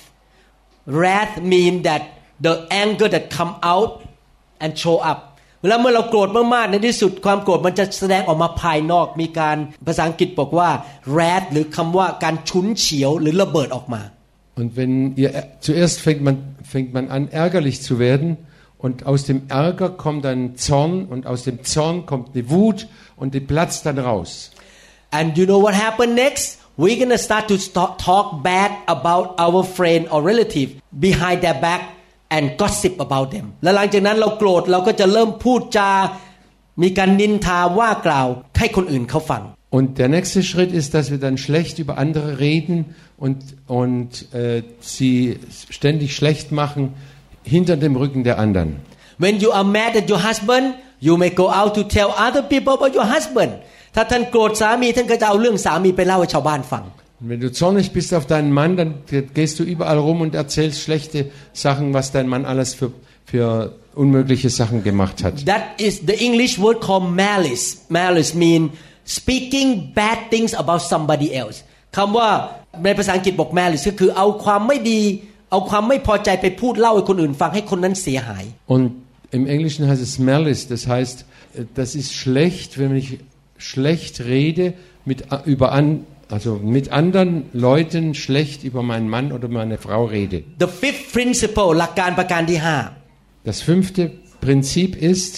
[1.01, 2.03] wrath mean that
[2.47, 3.93] the anger that come out
[4.63, 5.19] and show up
[5.63, 9.57] เวลาเมื่อเราโกรธมากๆในที่สุดความโกรธมันจะแสดงออกมาภายนอก มีการ
[9.87, 10.69] ภาษาอังกฤษบอกว่า
[11.13, 14.03] wrath หรือคำว่าการฉุนเฉียวหรือระเบิดออกมา
[14.61, 15.31] Und wenn ihr
[15.61, 18.37] zuerst fängt man, fängt man an, ärgerlich zu werden,
[18.77, 23.33] und aus dem Ärger kommt dann Zorn, und aus dem Zorn kommt die Wut, und
[23.35, 24.51] die platzt dann raus.
[25.17, 26.45] And you know what happened next?
[26.83, 30.69] We're gonna start to st- talk bad about our friend or relative
[31.07, 31.83] behind their back
[32.35, 35.91] and gossip about them และหลังจากนั้นเราโกรธเราก็จะเริ่มพูดจา
[36.83, 38.27] มีการนินทาว่ากล่าว
[38.59, 39.43] ให้คนอื่นเขาฟัง
[39.79, 42.79] Und der nächste Schritt ist, dass wir dann schlecht über andere reden
[43.25, 45.39] und, und äh, sie
[45.79, 46.83] ständig schlecht machen
[47.45, 48.71] hinter dem Rücken der anderen.
[49.25, 50.67] When you are mad at your husband
[51.07, 53.53] you may go out to tell other people about your husband
[53.95, 56.85] ถ้าท่านโกรธสามีท่านก็จะเอาเรื่องสามีไปเล่าให้ชาวบ้านฟัง
[57.21, 58.91] Und wenn du zornig bist auf deinen Mann, dann
[59.35, 62.93] gehst du überall rum und erzählst schlechte Sachen, was dein Mann alles für,
[63.27, 65.45] für unmögliche Sachen gemacht hat.
[65.45, 68.71] That is the English word called malice malice mean
[69.05, 71.59] speaking bad things about somebody else
[71.97, 72.29] คำว่า
[72.85, 75.01] ในภาษาอังกฤษบอก malice ก็คือเอาความไม่ดี
[75.51, 78.87] เอาความไม่พอใจไปพูดเล่าให้คนอื่นฟังให้คนนั้นเสียหาย Und
[79.39, 81.17] im Englischen heißt es malice, das heißt,
[81.81, 83.09] das ist schlecht, wenn ich
[83.59, 89.79] schlecht rede mit, über an, also mit anderen Leuten schlecht über meinen Mann oder meine
[89.79, 90.45] Frau rede.
[90.59, 92.79] The fifth principle หลักการประการที่ห้า
[93.51, 94.03] Das fünfte
[94.47, 95.33] Prinzip ist,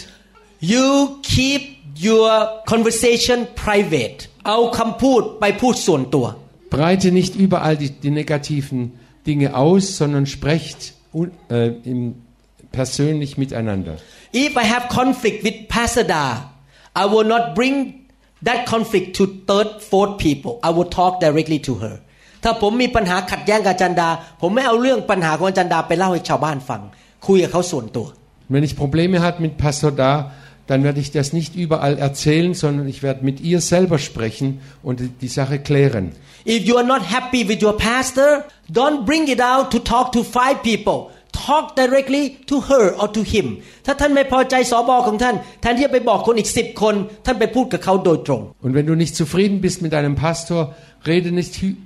[0.73, 0.87] you
[1.35, 1.63] keep
[2.11, 2.31] your
[2.73, 4.19] conversation private
[4.49, 6.27] เอาคำพูดไปพูดส่วนตัว
[6.75, 8.81] breite nicht überall die, die negativen
[9.27, 12.15] Dinge aus, sondern sprecht un, äh, im,
[12.73, 13.99] persönlich miteinander.
[14.33, 16.51] If I have conflict with Pastor Da,
[16.97, 18.06] I will not bring
[18.47, 20.53] that conflict to third, fourth people.
[20.63, 21.97] I will talk directly to her.
[22.45, 24.09] ถ้าผมมีปัญหาขัดแย้งกับอาจันดา
[24.41, 26.81] ผมไม่เอาเรื่องปัญหาของอาจันดาไปเล่าให้ชาวบ้านฟัง
[27.27, 28.07] คุยกับเขาส่วนตัว
[28.47, 30.13] Und wenn ich Probleme hat mit Pastor Da,
[30.67, 35.01] dann werde ich das nicht überall erzählen, sondern ich werde mit ihr selber sprechen und
[35.01, 36.13] die, die Sache klären.
[36.47, 38.45] If you are not happy with your pastor,
[38.81, 40.99] don't bring it out to talk to five people.
[41.47, 43.47] Talk directly to her or to him.
[43.87, 46.95] ถ้าท่านไม่พอใจสอบอของท่านแทนที่จะไปบอกคนอีกสิบคน
[47.27, 50.61] ท่านไปพูดกับเขาโดยตรง Und wenn du nicht zufrieden bist mit deinem Pastor,
[51.11, 51.77] rede nicht hü-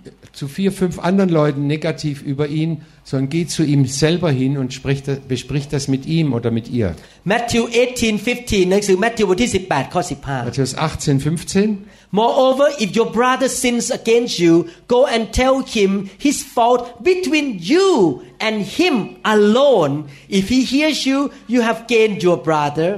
[0.40, 2.70] zu vier, fünf anderen Leuten negativ über ihn,
[3.10, 6.66] sondern geh zu ihm selber hin und sprich das, besprich das mit ihm oder mit
[6.78, 6.88] ihr.
[7.32, 11.68] Matthew 18:15หนังสือ Matthew บทที่ 18 ข้อ 15 Matthäus 18, 15.
[12.11, 18.21] Moreover, if your brother sins against you, go and tell him his fault between you
[18.39, 20.09] and him alone.
[20.27, 22.89] If he hears you, you have gained your brother.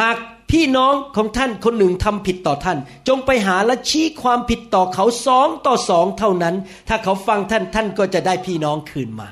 [0.00, 0.16] หาก
[0.50, 2.78] พี่น้องของท่านคนหนึ่งทำผิดต่อท่าน
[3.08, 6.54] จงไปหาและชี้ความผิดต่อเขาสองต่อสองเท่านั้น
[6.88, 9.30] ถ้าเขาฟังท่านท่านก็จะได้พี่น้องคืนมา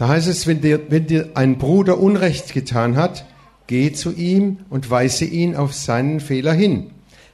[0.00, 3.24] Da heißt es, wenn dir, wenn dir ein Bruder Unrecht getan hat,
[3.66, 6.74] geh zu ihm und weise ihn auf seinen Fehler hin.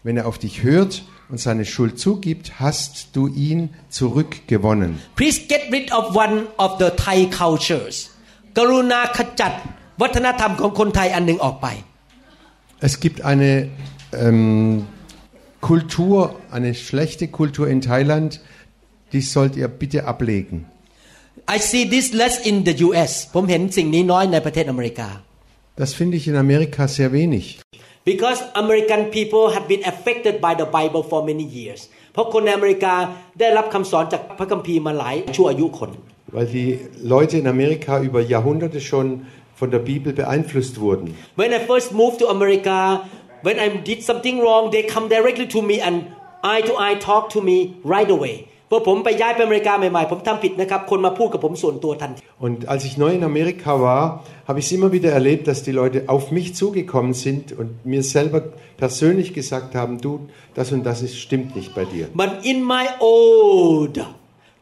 [0.04, 5.00] Wenn er auf dich hört und seine Schuld zugibt, hast du ihn zurückgewonnen.
[5.16, 7.96] Please get rid of one of the Thai cultures
[8.58, 9.54] กรุณาขจัด
[10.02, 11.68] วัฒนธรรมของคนไทยอันหนึ่งออกไป
[12.88, 13.52] Es gibt eine
[14.24, 14.88] ähm,
[15.70, 16.16] Kultur,
[16.58, 18.30] eine schlechte Kultur in Thailand,
[19.14, 20.58] die sollt ihr bitte ablegen.
[21.56, 25.10] I see this less in the US ผมเห็นสิ่งนี้น้อยในประเทศอเมริกา
[25.82, 27.46] Das finde ich in Amerika sehr wenig.
[28.12, 31.82] because American people have been affected by the Bible for many years
[32.14, 32.96] เพราะคนในอเมริกา
[33.40, 35.92] ได้รับคำสอนจากพระคัมภีร์มาหลายชั่วอายุคน
[36.36, 36.70] Weil die
[37.16, 39.08] Leute in Amerika über Jahrhunderte schon
[39.60, 41.06] von der Bibel beeinflusst wurden.
[41.42, 42.78] when I first moved to America
[43.48, 45.96] when I did something wrong they come directly to me and
[46.52, 47.58] eye to eye talk to me
[47.96, 48.36] right away
[48.71, 48.99] Und
[52.69, 56.05] als ich neu in Amerika war, habe ich es immer wieder erlebt, dass die Leute
[56.09, 58.43] auf mich zugekommen sind und mir selber
[58.77, 62.09] persönlich gesagt haben, du, das und das ist, stimmt nicht bei dir.
[62.13, 64.05] But in my old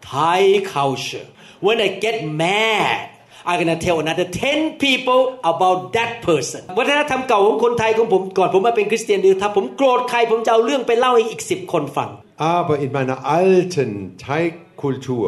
[0.01, 1.25] Thai culture,
[1.61, 3.15] when I get mad,
[3.49, 12.10] I'm gonna tell another 10 people about that person วัฒนธรรมเก่าของคนไทยของผมก่อนผมมาเป็นคริสเตียนดีถ้าผมโกรธใครผมจะเอาเรื่องไปเล่าให้อีกสิบคนฟัง
[12.58, 13.89] Aber in meiner alten
[14.27, 15.25] Thai-Kultur,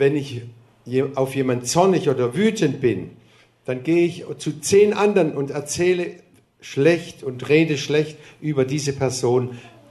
[0.00, 0.28] wenn ich
[0.92, 2.98] je- auf jemand zornig oder wütend bin,
[3.66, 6.04] dann gehe ich zu zehn anderen und erzähle
[6.60, 9.42] schlecht und rede schlecht über diese Person,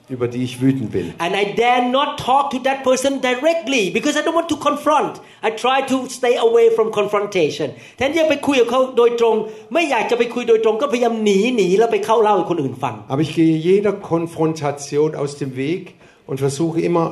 [0.10, 1.14] über die ich wütend bin.
[1.26, 5.14] and I dare not talk to that person directly because I don't want to confront
[5.48, 9.36] I try to stay away from confrontation แทนที่จะไปคุยกับเขาโดยตรง
[9.74, 15.82] ไม่อยากจะไปคุยโดยตรงก็พยายามหนีหนีแล้วไปเข้าเล่าให้คนอื่นฟัง Aber ich gehe jeder Konfrontation aus dem Weg
[16.30, 17.06] und versuche immer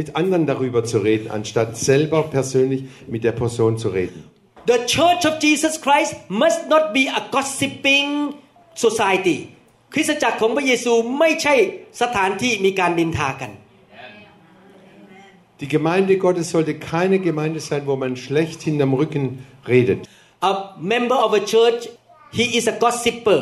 [0.00, 2.84] mit anderen darüber zu reden, anstatt selber persönlich
[3.14, 4.18] mit der Person zu reden.
[4.66, 8.34] The Church of Jesus Christ must not be a gossiping
[8.74, 9.38] society
[9.95, 11.55] คริสตจักรของพระเยซูไม่ใช่
[12.01, 13.51] สถานที่มีการดินทากัน
[15.61, 19.23] Die Gemeinde Gottes sollte keine Gemeinde sein, wo man schlecht hinterm Rücken
[19.65, 19.99] redet.
[20.41, 20.53] A
[20.93, 21.81] member of a church
[22.39, 23.39] he is a gossiper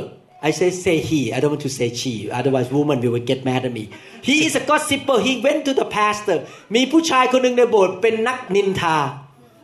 [0.47, 3.61] I say say he I don't want to say she otherwise woman will get mad
[3.67, 3.83] at me
[4.29, 6.37] he is a gossiper he went to the pastor
[6.75, 8.97] มีผู้ชายคนหนึ่งในโบสถ์เป็นนักนินทา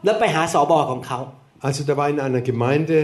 [0.04, 1.20] แล้วไปหาสอบอของเขา
[1.66, 2.98] Also da war in einer Gemeinde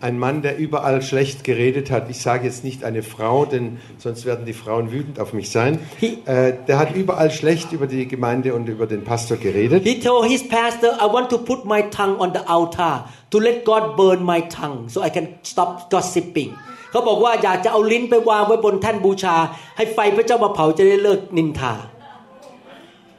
[0.00, 2.10] ein Mann, der überall schlecht geredet hat.
[2.10, 5.78] Ich sage jetzt nicht eine Frau, denn sonst werden die Frauen wütend auf mich sein.
[6.00, 9.82] Äh, der hat überall schlecht über die Gemeinde und über den Pastor geredet.
[9.82, 13.64] He told his pastor, I want to put my tongue on the altar to let
[13.64, 16.52] God burn my tongue so I can stop gossiping.
[16.90, 19.36] เขาบอกว่าอยากจะเอาลิ้นไปวางไว้บนแท่นบูชา
[19.76, 21.74] ให้ไฟพระเจ้ามาเผาจะได้เลิกนินทา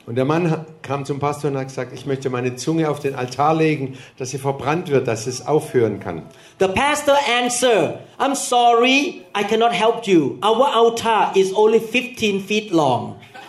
[0.10, 3.00] Und der Mann ha- kam zum Pastor und hat gesagt, ich möchte meine Zunge auf
[3.00, 6.18] den Altar legen, dass sie verbrannt wird, dass es aufhören kann.
[6.60, 8.98] The pastor answered I'm sorry
[9.36, 13.04] I cannot help you our altar is only 15 feet long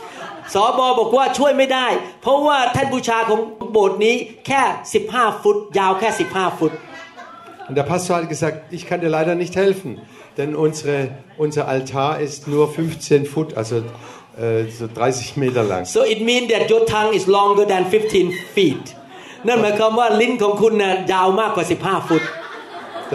[0.54, 1.86] สอบอบอกว่าช่วยไม่ได้
[2.22, 3.40] เพราะว่าแท่นบูชาของ
[3.72, 4.62] โบสถ์นี้แค่
[5.02, 6.72] 15 ฟุต ยาวแค่ 15 ฟุต
[7.68, 9.90] Und der Pastor hat gesagt, ich kann dir leider nicht helfen,
[10.38, 10.96] denn unsere,
[11.36, 13.82] unser Altar ist nur 15 Foot, also
[14.42, 15.82] äh, so 30 Meter lang.
[15.96, 18.84] so it means that your tongue is longer than 15 feet
[19.46, 22.24] นั่นหมายความว่าลิ้นของคุณน่ะยาวมากกว่า 15 ฟุต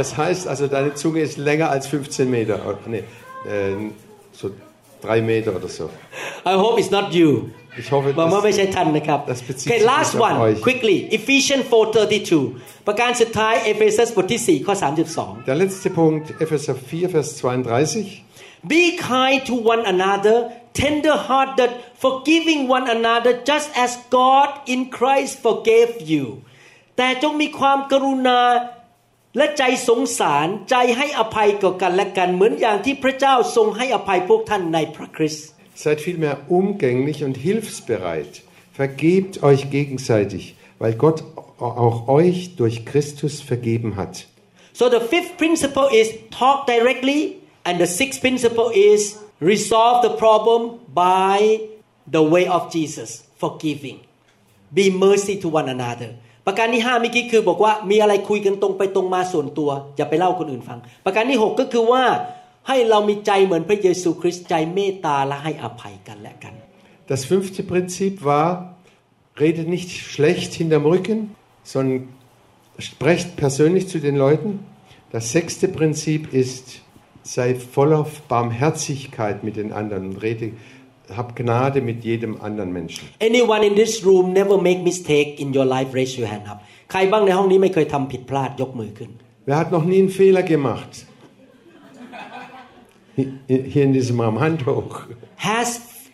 [0.01, 2.55] Das heißt also, deine Zunge ist länger als 15 Meter.
[2.67, 3.03] Oder, nee,
[3.45, 3.75] äh,
[4.31, 4.45] so
[5.05, 5.89] drei Meter oder so.
[6.45, 7.29] I hope it's not you
[7.81, 10.59] Ich hoffe, หวังว่าไม่ das, ใช่ท่านนะครับ Das bezieht Okay sich last nicht auf one euch.
[10.67, 14.73] quickly Ephesians 4:32 ประการสุดท้ายเอเฟซัสบทที่ 4 ข้อ
[15.15, 18.23] 32 der letzte Punkt, Epheser 4, Vers 32.
[18.71, 20.37] Be kind to one another,
[20.73, 21.71] tender hearted,
[22.03, 26.25] forgiving one another, just as God in Christ forgave you.
[26.97, 28.41] แต่จงมีความกรุณา
[29.37, 35.47] และใจสงสารใจให้อภัยก่อกันและกัน เหมือนอย่างที่พระเจ้าทรงให้อภัยพวกท่านในพระคริสต์
[35.83, 38.33] Seid vielmehr umgänglich und hilfsbereit.
[38.81, 40.43] Vergebt euch gegenseitig,
[40.81, 41.19] weil Gott
[41.59, 44.13] auch euch durch Christus vergeben hat.
[44.73, 46.07] So the fifth principle is
[46.39, 47.21] talk directly,
[47.67, 49.01] and the sixth principle is
[49.51, 50.61] resolve the problem
[50.93, 51.37] by
[52.15, 53.09] the way of Jesus,
[53.41, 53.97] forgiving.
[54.73, 56.11] Be mercy to one another.
[56.47, 62.03] ประการที่5เมื่อกี้คือบอกว่ามีอะไรคุยกันตรงไปตรงมาส่วนตัว อย่าไปเล่าคนอื่นฟัง ประการที่ 6 ก็คือว่า
[62.67, 66.53] ให้เรามีใจเหมือนพระเยซูคริสต์ใจเมตตาและให้อภัยกันและกัน
[67.11, 68.49] Das fünfte Prinzip war,
[69.43, 72.07] redet nicht schlecht hinterm Rücken, sondern
[72.79, 74.51] sprecht persönlich zu den Leuten.
[75.11, 76.65] Das sechste Prinzip ist,
[77.25, 80.51] sei voller Barmherzigkeit mit den anderen und rede,
[81.15, 83.07] hab Gnade mit jedem anderen Menschen.
[83.21, 86.59] Anyone in this room never make mistake in your life raise your hand up
[86.91, 89.11] ใครบ้างในห้องนี้ไม่เคยทำผิดพลาดยกมือขึ้น
[89.47, 90.91] Wer hat noch nie einen Fehler gemacht?
[93.49, 94.93] Hier hier in diesem Raum, Hand hoch.
[95.49, 95.69] Has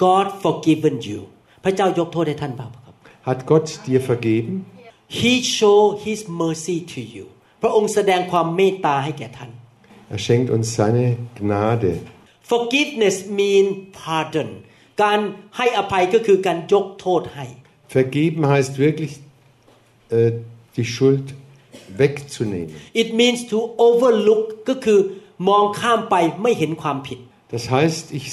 [0.05, 1.19] God forgiven you
[1.63, 2.95] พระเจ้ายกโทษให้ท่านเปล่าครับ
[3.27, 4.53] Hat Gott dir vergeben?
[5.19, 7.25] He show His mercy to you
[7.62, 9.51] พระองค์แสดงความเมตตาให้แก่ท่าน
[10.15, 11.05] Er schenkt uns seine
[11.39, 11.91] Gnade.
[12.53, 13.65] Forgiveness mean
[14.05, 14.49] pardon
[15.03, 15.19] การ
[15.57, 17.45] ให้อภัยก็คือการยกโทษให้
[17.97, 19.12] Vergeben heißt wirklich,
[20.17, 20.31] äh,
[20.77, 21.25] die Schuld
[22.01, 22.75] wegzunehmen.
[23.01, 23.57] It means to
[23.88, 24.99] overlook ก็คือ
[25.49, 27.19] มองข้ามไปไม่เห็นความผิด
[27.55, 28.25] Das heißt, ich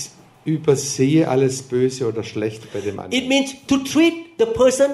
[0.56, 3.28] übersehe alles Böse oder Schlechte bei dem It anderen.
[3.32, 4.90] means to treat the person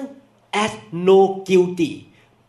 [0.63, 0.71] as
[1.09, 1.91] no guilty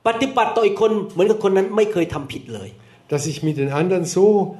[0.08, 2.68] ปฏิบัติต่ออีกคนเหมือนกับคนนั้นไม่เคยทำผิดเลย
[3.08, 4.56] Dass ich mit den anderen so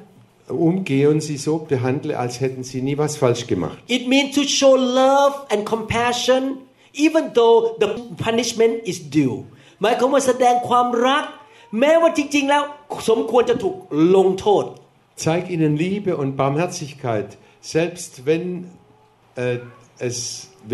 [0.49, 3.79] umgehe und sie so behandle, als hätten sie nie was falsch gemacht.
[3.87, 6.59] It means to show love and compassion
[6.95, 9.45] even though the punishment is due
[9.83, 11.25] หมายความว่าแสดงความรัก
[11.81, 12.63] แม้ว่าจริง ๆ แล้ว
[13.09, 13.77] สมควรจะถูก
[14.17, 14.65] ลงโทษ
[15.25, 17.29] Zeig ihnen Liebe und Barmherzigkeit,
[17.61, 18.45] selbst wenn
[19.37, 19.59] äh,
[20.09, 20.17] es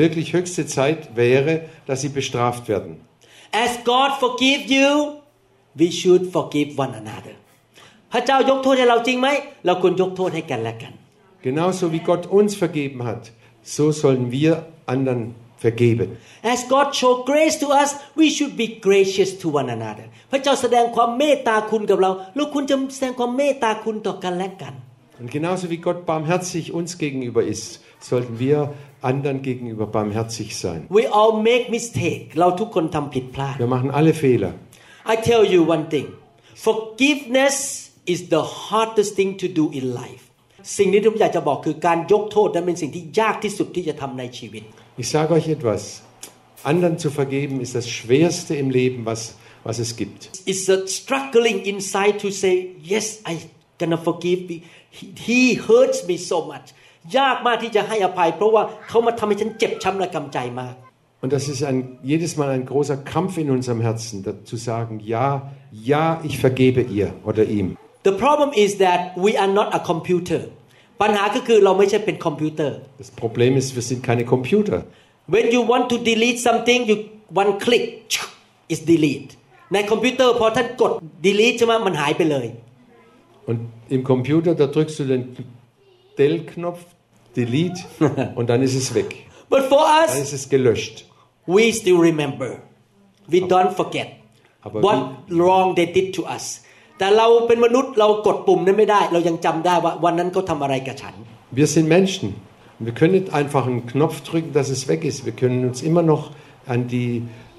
[0.00, 1.52] wirklich höchste Zeit wäre,
[1.86, 2.92] dass sie bestraft werden.
[3.64, 4.88] As God forgive you
[5.80, 7.34] we should forgive one another
[8.12, 9.28] พระเจ้ายกโทษให้เราจริงไหม
[9.66, 10.92] เราควรยกโทษให้กันและกัน
[11.48, 13.22] Genauso wie Gott uns vergeben hat,
[13.74, 14.52] so sollen wir
[14.92, 15.20] anderen
[15.64, 16.08] vergeben.
[16.42, 24.74] As God show grace to us we should be gracious to one another พระเจ้าแสดงความเมตตาคุณกับเรา เราควรจะแสดงความเมตตาคุณต่อกันและกัน
[25.20, 28.58] Und genauso wie Gott barmherzig uns gegenüber ist, sollten wir
[29.02, 30.86] anderen gegenüber barmherzig sein.
[30.98, 34.52] We all make mistake เราทุกคนทำผิดพลาด Wir machen alle Fehler.
[35.12, 36.06] I tell you one thing
[36.66, 37.56] forgiveness
[38.12, 40.24] is the hardest thing to do in life
[40.78, 44.62] สิ่งที่ผมอยากจะบอกคือการยกโทษนั้นเป็นสิ่งที่ยากที่สุดที่จะทำในชีวิต
[45.02, 45.82] Ich sage euch etwas.
[46.72, 49.20] Anderen zu vergeben ist das Schwerste im Leben, was,
[49.68, 50.20] was es gibt.
[50.50, 52.54] It's a struggling inside to say
[52.92, 53.34] yes I
[53.80, 54.56] gonna forgive me
[54.98, 56.66] he, he hurts me so much
[57.18, 60.74] ยากมากที่จะให้อภัย เพราะว่าเขามาทำให้ฉันเจ็บช้ำและกำใจมาก
[61.20, 65.00] Und das ist ein, jedes Mal ein großer Kampf in unserem Herzen, da, zu sagen,
[65.00, 67.76] ja, ja, ich vergebe ihr oder ihm.
[68.08, 70.40] The problem is that we are not a computer
[71.02, 74.78] ปัญหาก็คือเราไม่ใช่เป็นคอมพิวเตอร์ Das Problem ist, wir sind keine Computer.
[75.34, 76.96] when you want to delete something you
[77.42, 77.84] one click
[78.74, 79.30] is delete
[79.74, 80.92] ในคอมพิวเตอร์พอท่านกด
[81.26, 82.46] delete ใช่ไหมมันหายไปเลย
[83.50, 83.60] Und
[83.96, 85.22] im Computer, da drückst du den
[86.18, 86.80] Dell-Knopf,
[87.36, 87.80] Delete,
[88.38, 89.10] und dann ist es weg.
[89.52, 90.96] but for Dann us ist es gelöscht.
[91.56, 92.48] we still remember
[93.32, 94.08] we don't forget
[94.66, 95.00] Aber what
[95.40, 96.46] wrong they did to us
[97.02, 101.14] แต่เราเป็นมนุษย์เรากดปุ่มนั้นไม่ได้ เรายังจำได้ว่าวันนั้นเขาทำอะไรกับฉัน
[101.60, 102.26] Wir sind Menschen.
[102.86, 105.18] Wir können nicht einfach einen Knopf drücken, dass es weg ist.
[105.28, 106.22] Wir können uns immer noch
[106.72, 107.10] an, die,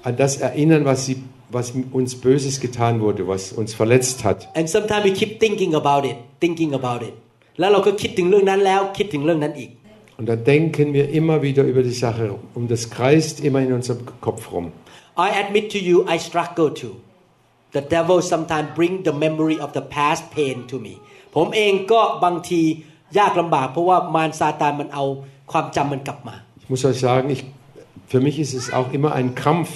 [0.08, 1.16] an das erinnern, was, sie,
[1.50, 1.66] was
[1.98, 4.38] uns Böses getan wurde, was uns verletzt hat.
[4.58, 7.14] and sometimes we keep thinking about it thinking about it
[7.60, 9.70] แล้วเราก็คิดถึงเรื่องนั้นแล้วคิดถึงเรื่องนั้นอีก
[10.18, 12.24] Und dann denken wir immer wieder über die Sache
[12.56, 14.66] und das kreist immer in unserem Kopf rum.
[15.26, 16.94] I admit to you I struggle too
[17.76, 20.94] the devil sometimes bring the memory of the past pain to me
[21.36, 22.62] ผมเองก็บางที
[23.18, 25.04] ยากลำบาก เพราะว่ามารซาตานมันเอา
[25.52, 27.42] ความจำมันกลับมา Ich muss euch sagen, ich,
[28.12, 29.70] für mich ist es auch immer ein Kampf,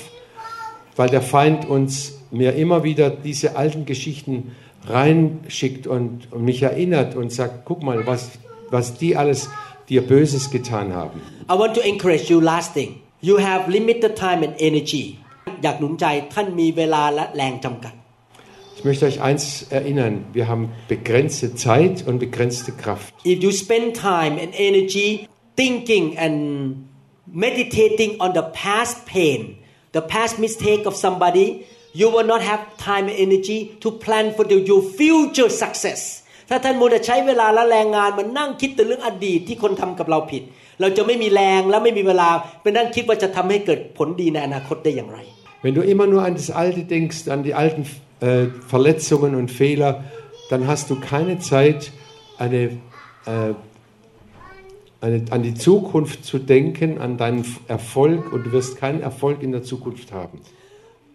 [0.98, 1.92] weil der Feind uns
[2.40, 4.34] mir immer wieder diese alten Geschichten
[4.86, 8.22] reinschickt und, und mich erinnert und sagt, guck mal, was,
[8.70, 9.50] was die alles
[9.88, 11.20] dir Böses getan haben.
[11.50, 12.90] I want to encourage you last thing
[13.20, 15.18] you have limited time and energy
[15.63, 17.93] อยากหนุนใจท่านมีเวลาและแรงจำกัด
[18.77, 19.43] Ich möchte euch eins
[19.79, 23.07] erinnern, wir haben begrenzte Zeit und begrenzte Kraft.
[23.33, 25.09] if you spend time and energy
[25.61, 26.35] thinking and
[27.45, 29.39] meditating on the past pain
[29.97, 31.47] the past mistake of somebody
[31.99, 36.01] you will not have time and energy to plan for the, your future success
[36.49, 40.43] ถ้าท่านมัวแต่ใช้เวลาและแรงงานมานั่งคิดแต่เรื่องอดีตที่คนทำกับเราผิด
[40.81, 42.29] เราจะไม่มีแรงและไม่มีเวลา
[42.61, 45.19] ไปนั่งคิดว่าจะทำให้เกิดผลดีในอนาคตได้อย่างไร
[45.62, 47.86] Wenn du immer nur an das Alte denkst, an die alten
[48.20, 50.04] äh, Verletzungen und Fehler,
[50.50, 51.92] dann hast du keine Zeit,
[52.38, 52.62] eine,
[53.26, 53.54] äh,
[55.00, 59.52] eine, an die Zukunft zu denken, an deinen Erfolg und du wirst keinen Erfolg in
[59.52, 60.40] der Zukunft haben.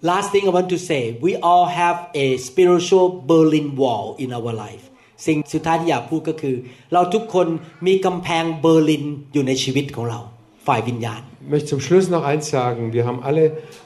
[0.02, 4.54] Last thing I want to say we all have a spiritual Berlin Wall in our
[4.54, 4.86] life
[5.26, 6.56] สิ่งสุดท้ายที่อยากพูดก็คือ
[6.94, 7.48] เราทุกคน
[7.88, 10.20] มีกำแพงเบอร์ลินอยู่ในชีวิตของเรา
[10.68, 12.94] ฝ่ายวิญญาณ Ich möchte zum Schluss noch eins sagen.
[12.94, 13.44] Wir haben alle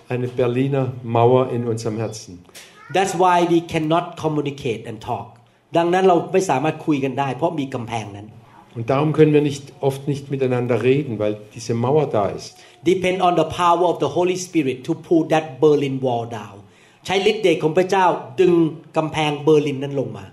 [0.09, 2.33] eine Berliner Mauer in unserem Herzen.
[2.95, 5.27] That's why we cannot communicate and talk
[5.77, 8.27] ดังนั้นเราไม่สามารถคุยกันได้ เพราะมีกำแพงนั้น
[8.77, 12.51] Und darum können wir nicht, oft nicht miteinander reden, weil diese Mauer da ist.
[12.91, 16.55] depend on the power of the Holy Spirit to pull that Berlin Wall down
[17.05, 18.05] ใช้ฤทธิ์เดชของพระเจ้า
[18.41, 18.53] ดึง
[18.97, 20.25] กำแพงเบอร์ลินนั้นลงมา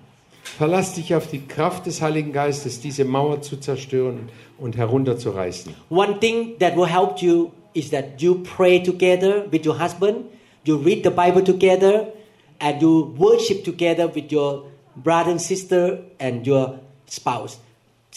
[0.57, 5.73] Verlass dich auf die Kraft des Heiligen Geistes, diese Mauer zu zerstören und herunterzureißen.
[5.89, 10.25] One thing that will help you is that you pray together with your husband,
[10.63, 12.07] you read the Bible together,
[12.59, 14.63] and you worship together with your
[14.95, 17.57] brother and sister and your spouse.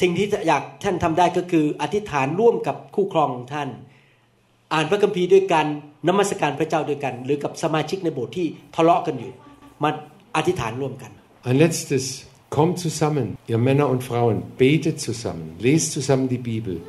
[0.00, 3.68] สิ่งที่อยากท่านทำได้ก็คืออธิษฐานร่วมกับคู่ครองของท่าน
[4.72, 5.66] อ่านพระคัมภีร์ด้วยกัน
[6.08, 9.32] นมัสการพระเจ้าด้วยกัน หรือกับสมาชิกในโบสถ์ที่ทะเลาะกันอยู่
[9.82, 9.90] มา
[10.36, 11.12] อธิษฐานร่วมกัน
[11.43, 16.81] Ein letztes, kommt zusammen, ihr Männer und Frauen, betet zusammen, lest zusammen die Bibel.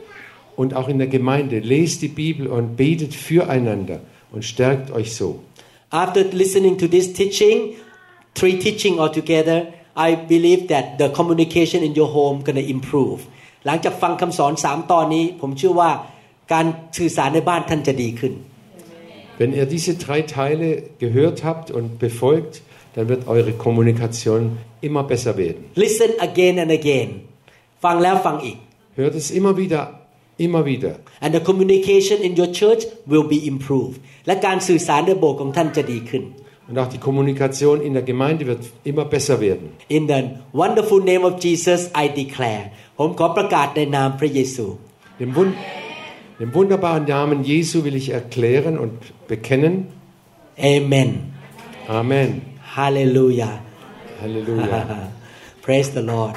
[0.57, 4.01] Und auch in der Gemeinde, lest die Bibel und betet füreinander
[4.31, 5.41] und stärkt euch so.
[5.91, 7.77] After listening to this teaching,
[8.35, 9.59] three teaching altogether,
[9.97, 13.21] I believe that the communication in your home gonna improve.
[13.67, 15.91] หลังจากฟังคำสอนสามตอนนี้ ผมเชื่อว่า
[16.53, 16.67] การ
[16.99, 18.33] สื่อสารในบ้านท่านจะดีขึ้น
[19.41, 20.69] Wenn ihr diese drei Teile
[21.05, 22.55] gehört habt und befolgt,
[22.99, 24.43] dann wird eure Kommunikation
[24.81, 25.65] immer besser werden.
[25.75, 27.09] Listen again and again
[27.85, 28.57] ฟังแล้วฟังอีก
[29.01, 29.83] Hört es immer wieder,
[30.47, 30.93] immer wieder.
[31.25, 36.25] and the communication in your church will be improved และการสื่อสารในโบสถ์ของท่านจะดีขึ้น
[36.69, 39.67] Und auch die Kommunikation in der Gemeinde wird immer besser werden.
[39.99, 40.21] In the
[40.63, 42.65] wonderful name of Jesus I declare
[42.99, 44.67] ผมขอประกาศในนามพระเยซู
[45.21, 45.53] Dem, Wund
[46.41, 48.95] dem wunderbaren Namen Jesu will ich erklären und
[49.33, 49.75] bekennen.
[50.75, 51.11] Amen
[52.01, 52.31] Amen.
[52.76, 53.60] Hallelujah
[54.22, 55.10] Halleluja.
[55.64, 56.36] Praise the Lord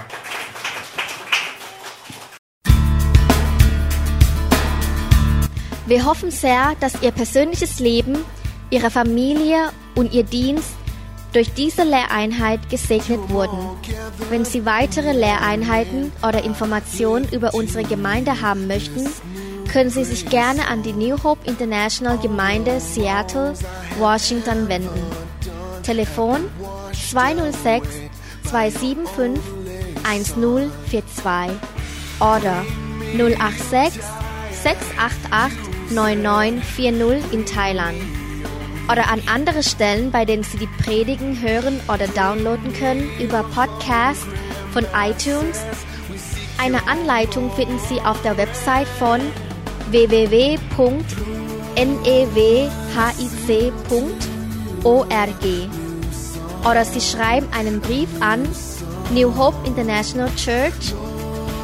[5.87, 8.24] Wir hoffen sehr, dass Ihr persönliches Leben,
[8.70, 10.70] Ihre Familie und Ihr Dienst
[11.35, 13.59] durch diese Lehreinheit gesegnet wurden.
[14.30, 19.07] Wenn Sie weitere Lehreinheiten oder Informationen über unsere Gemeinde haben möchten,
[19.70, 23.53] können Sie sich gerne an die New Hope International Gemeinde Seattle,
[23.99, 25.21] Washington wenden.
[25.83, 26.51] Telefon
[27.11, 27.89] 206
[28.45, 29.43] 275
[30.05, 31.59] 1042
[32.20, 32.64] oder
[33.16, 34.01] 086
[34.62, 37.97] 688 9940 in Thailand.
[38.91, 44.26] Oder an andere Stellen, bei denen Sie die Predigen hören oder downloaden können über Podcast
[44.72, 45.61] von iTunes.
[46.59, 49.20] Eine Anleitung finden Sie auf der Website von
[54.83, 55.70] www.newhic.org.
[56.68, 58.49] Oder Sie schreiben einen Brief an
[59.12, 60.95] New Hope International Church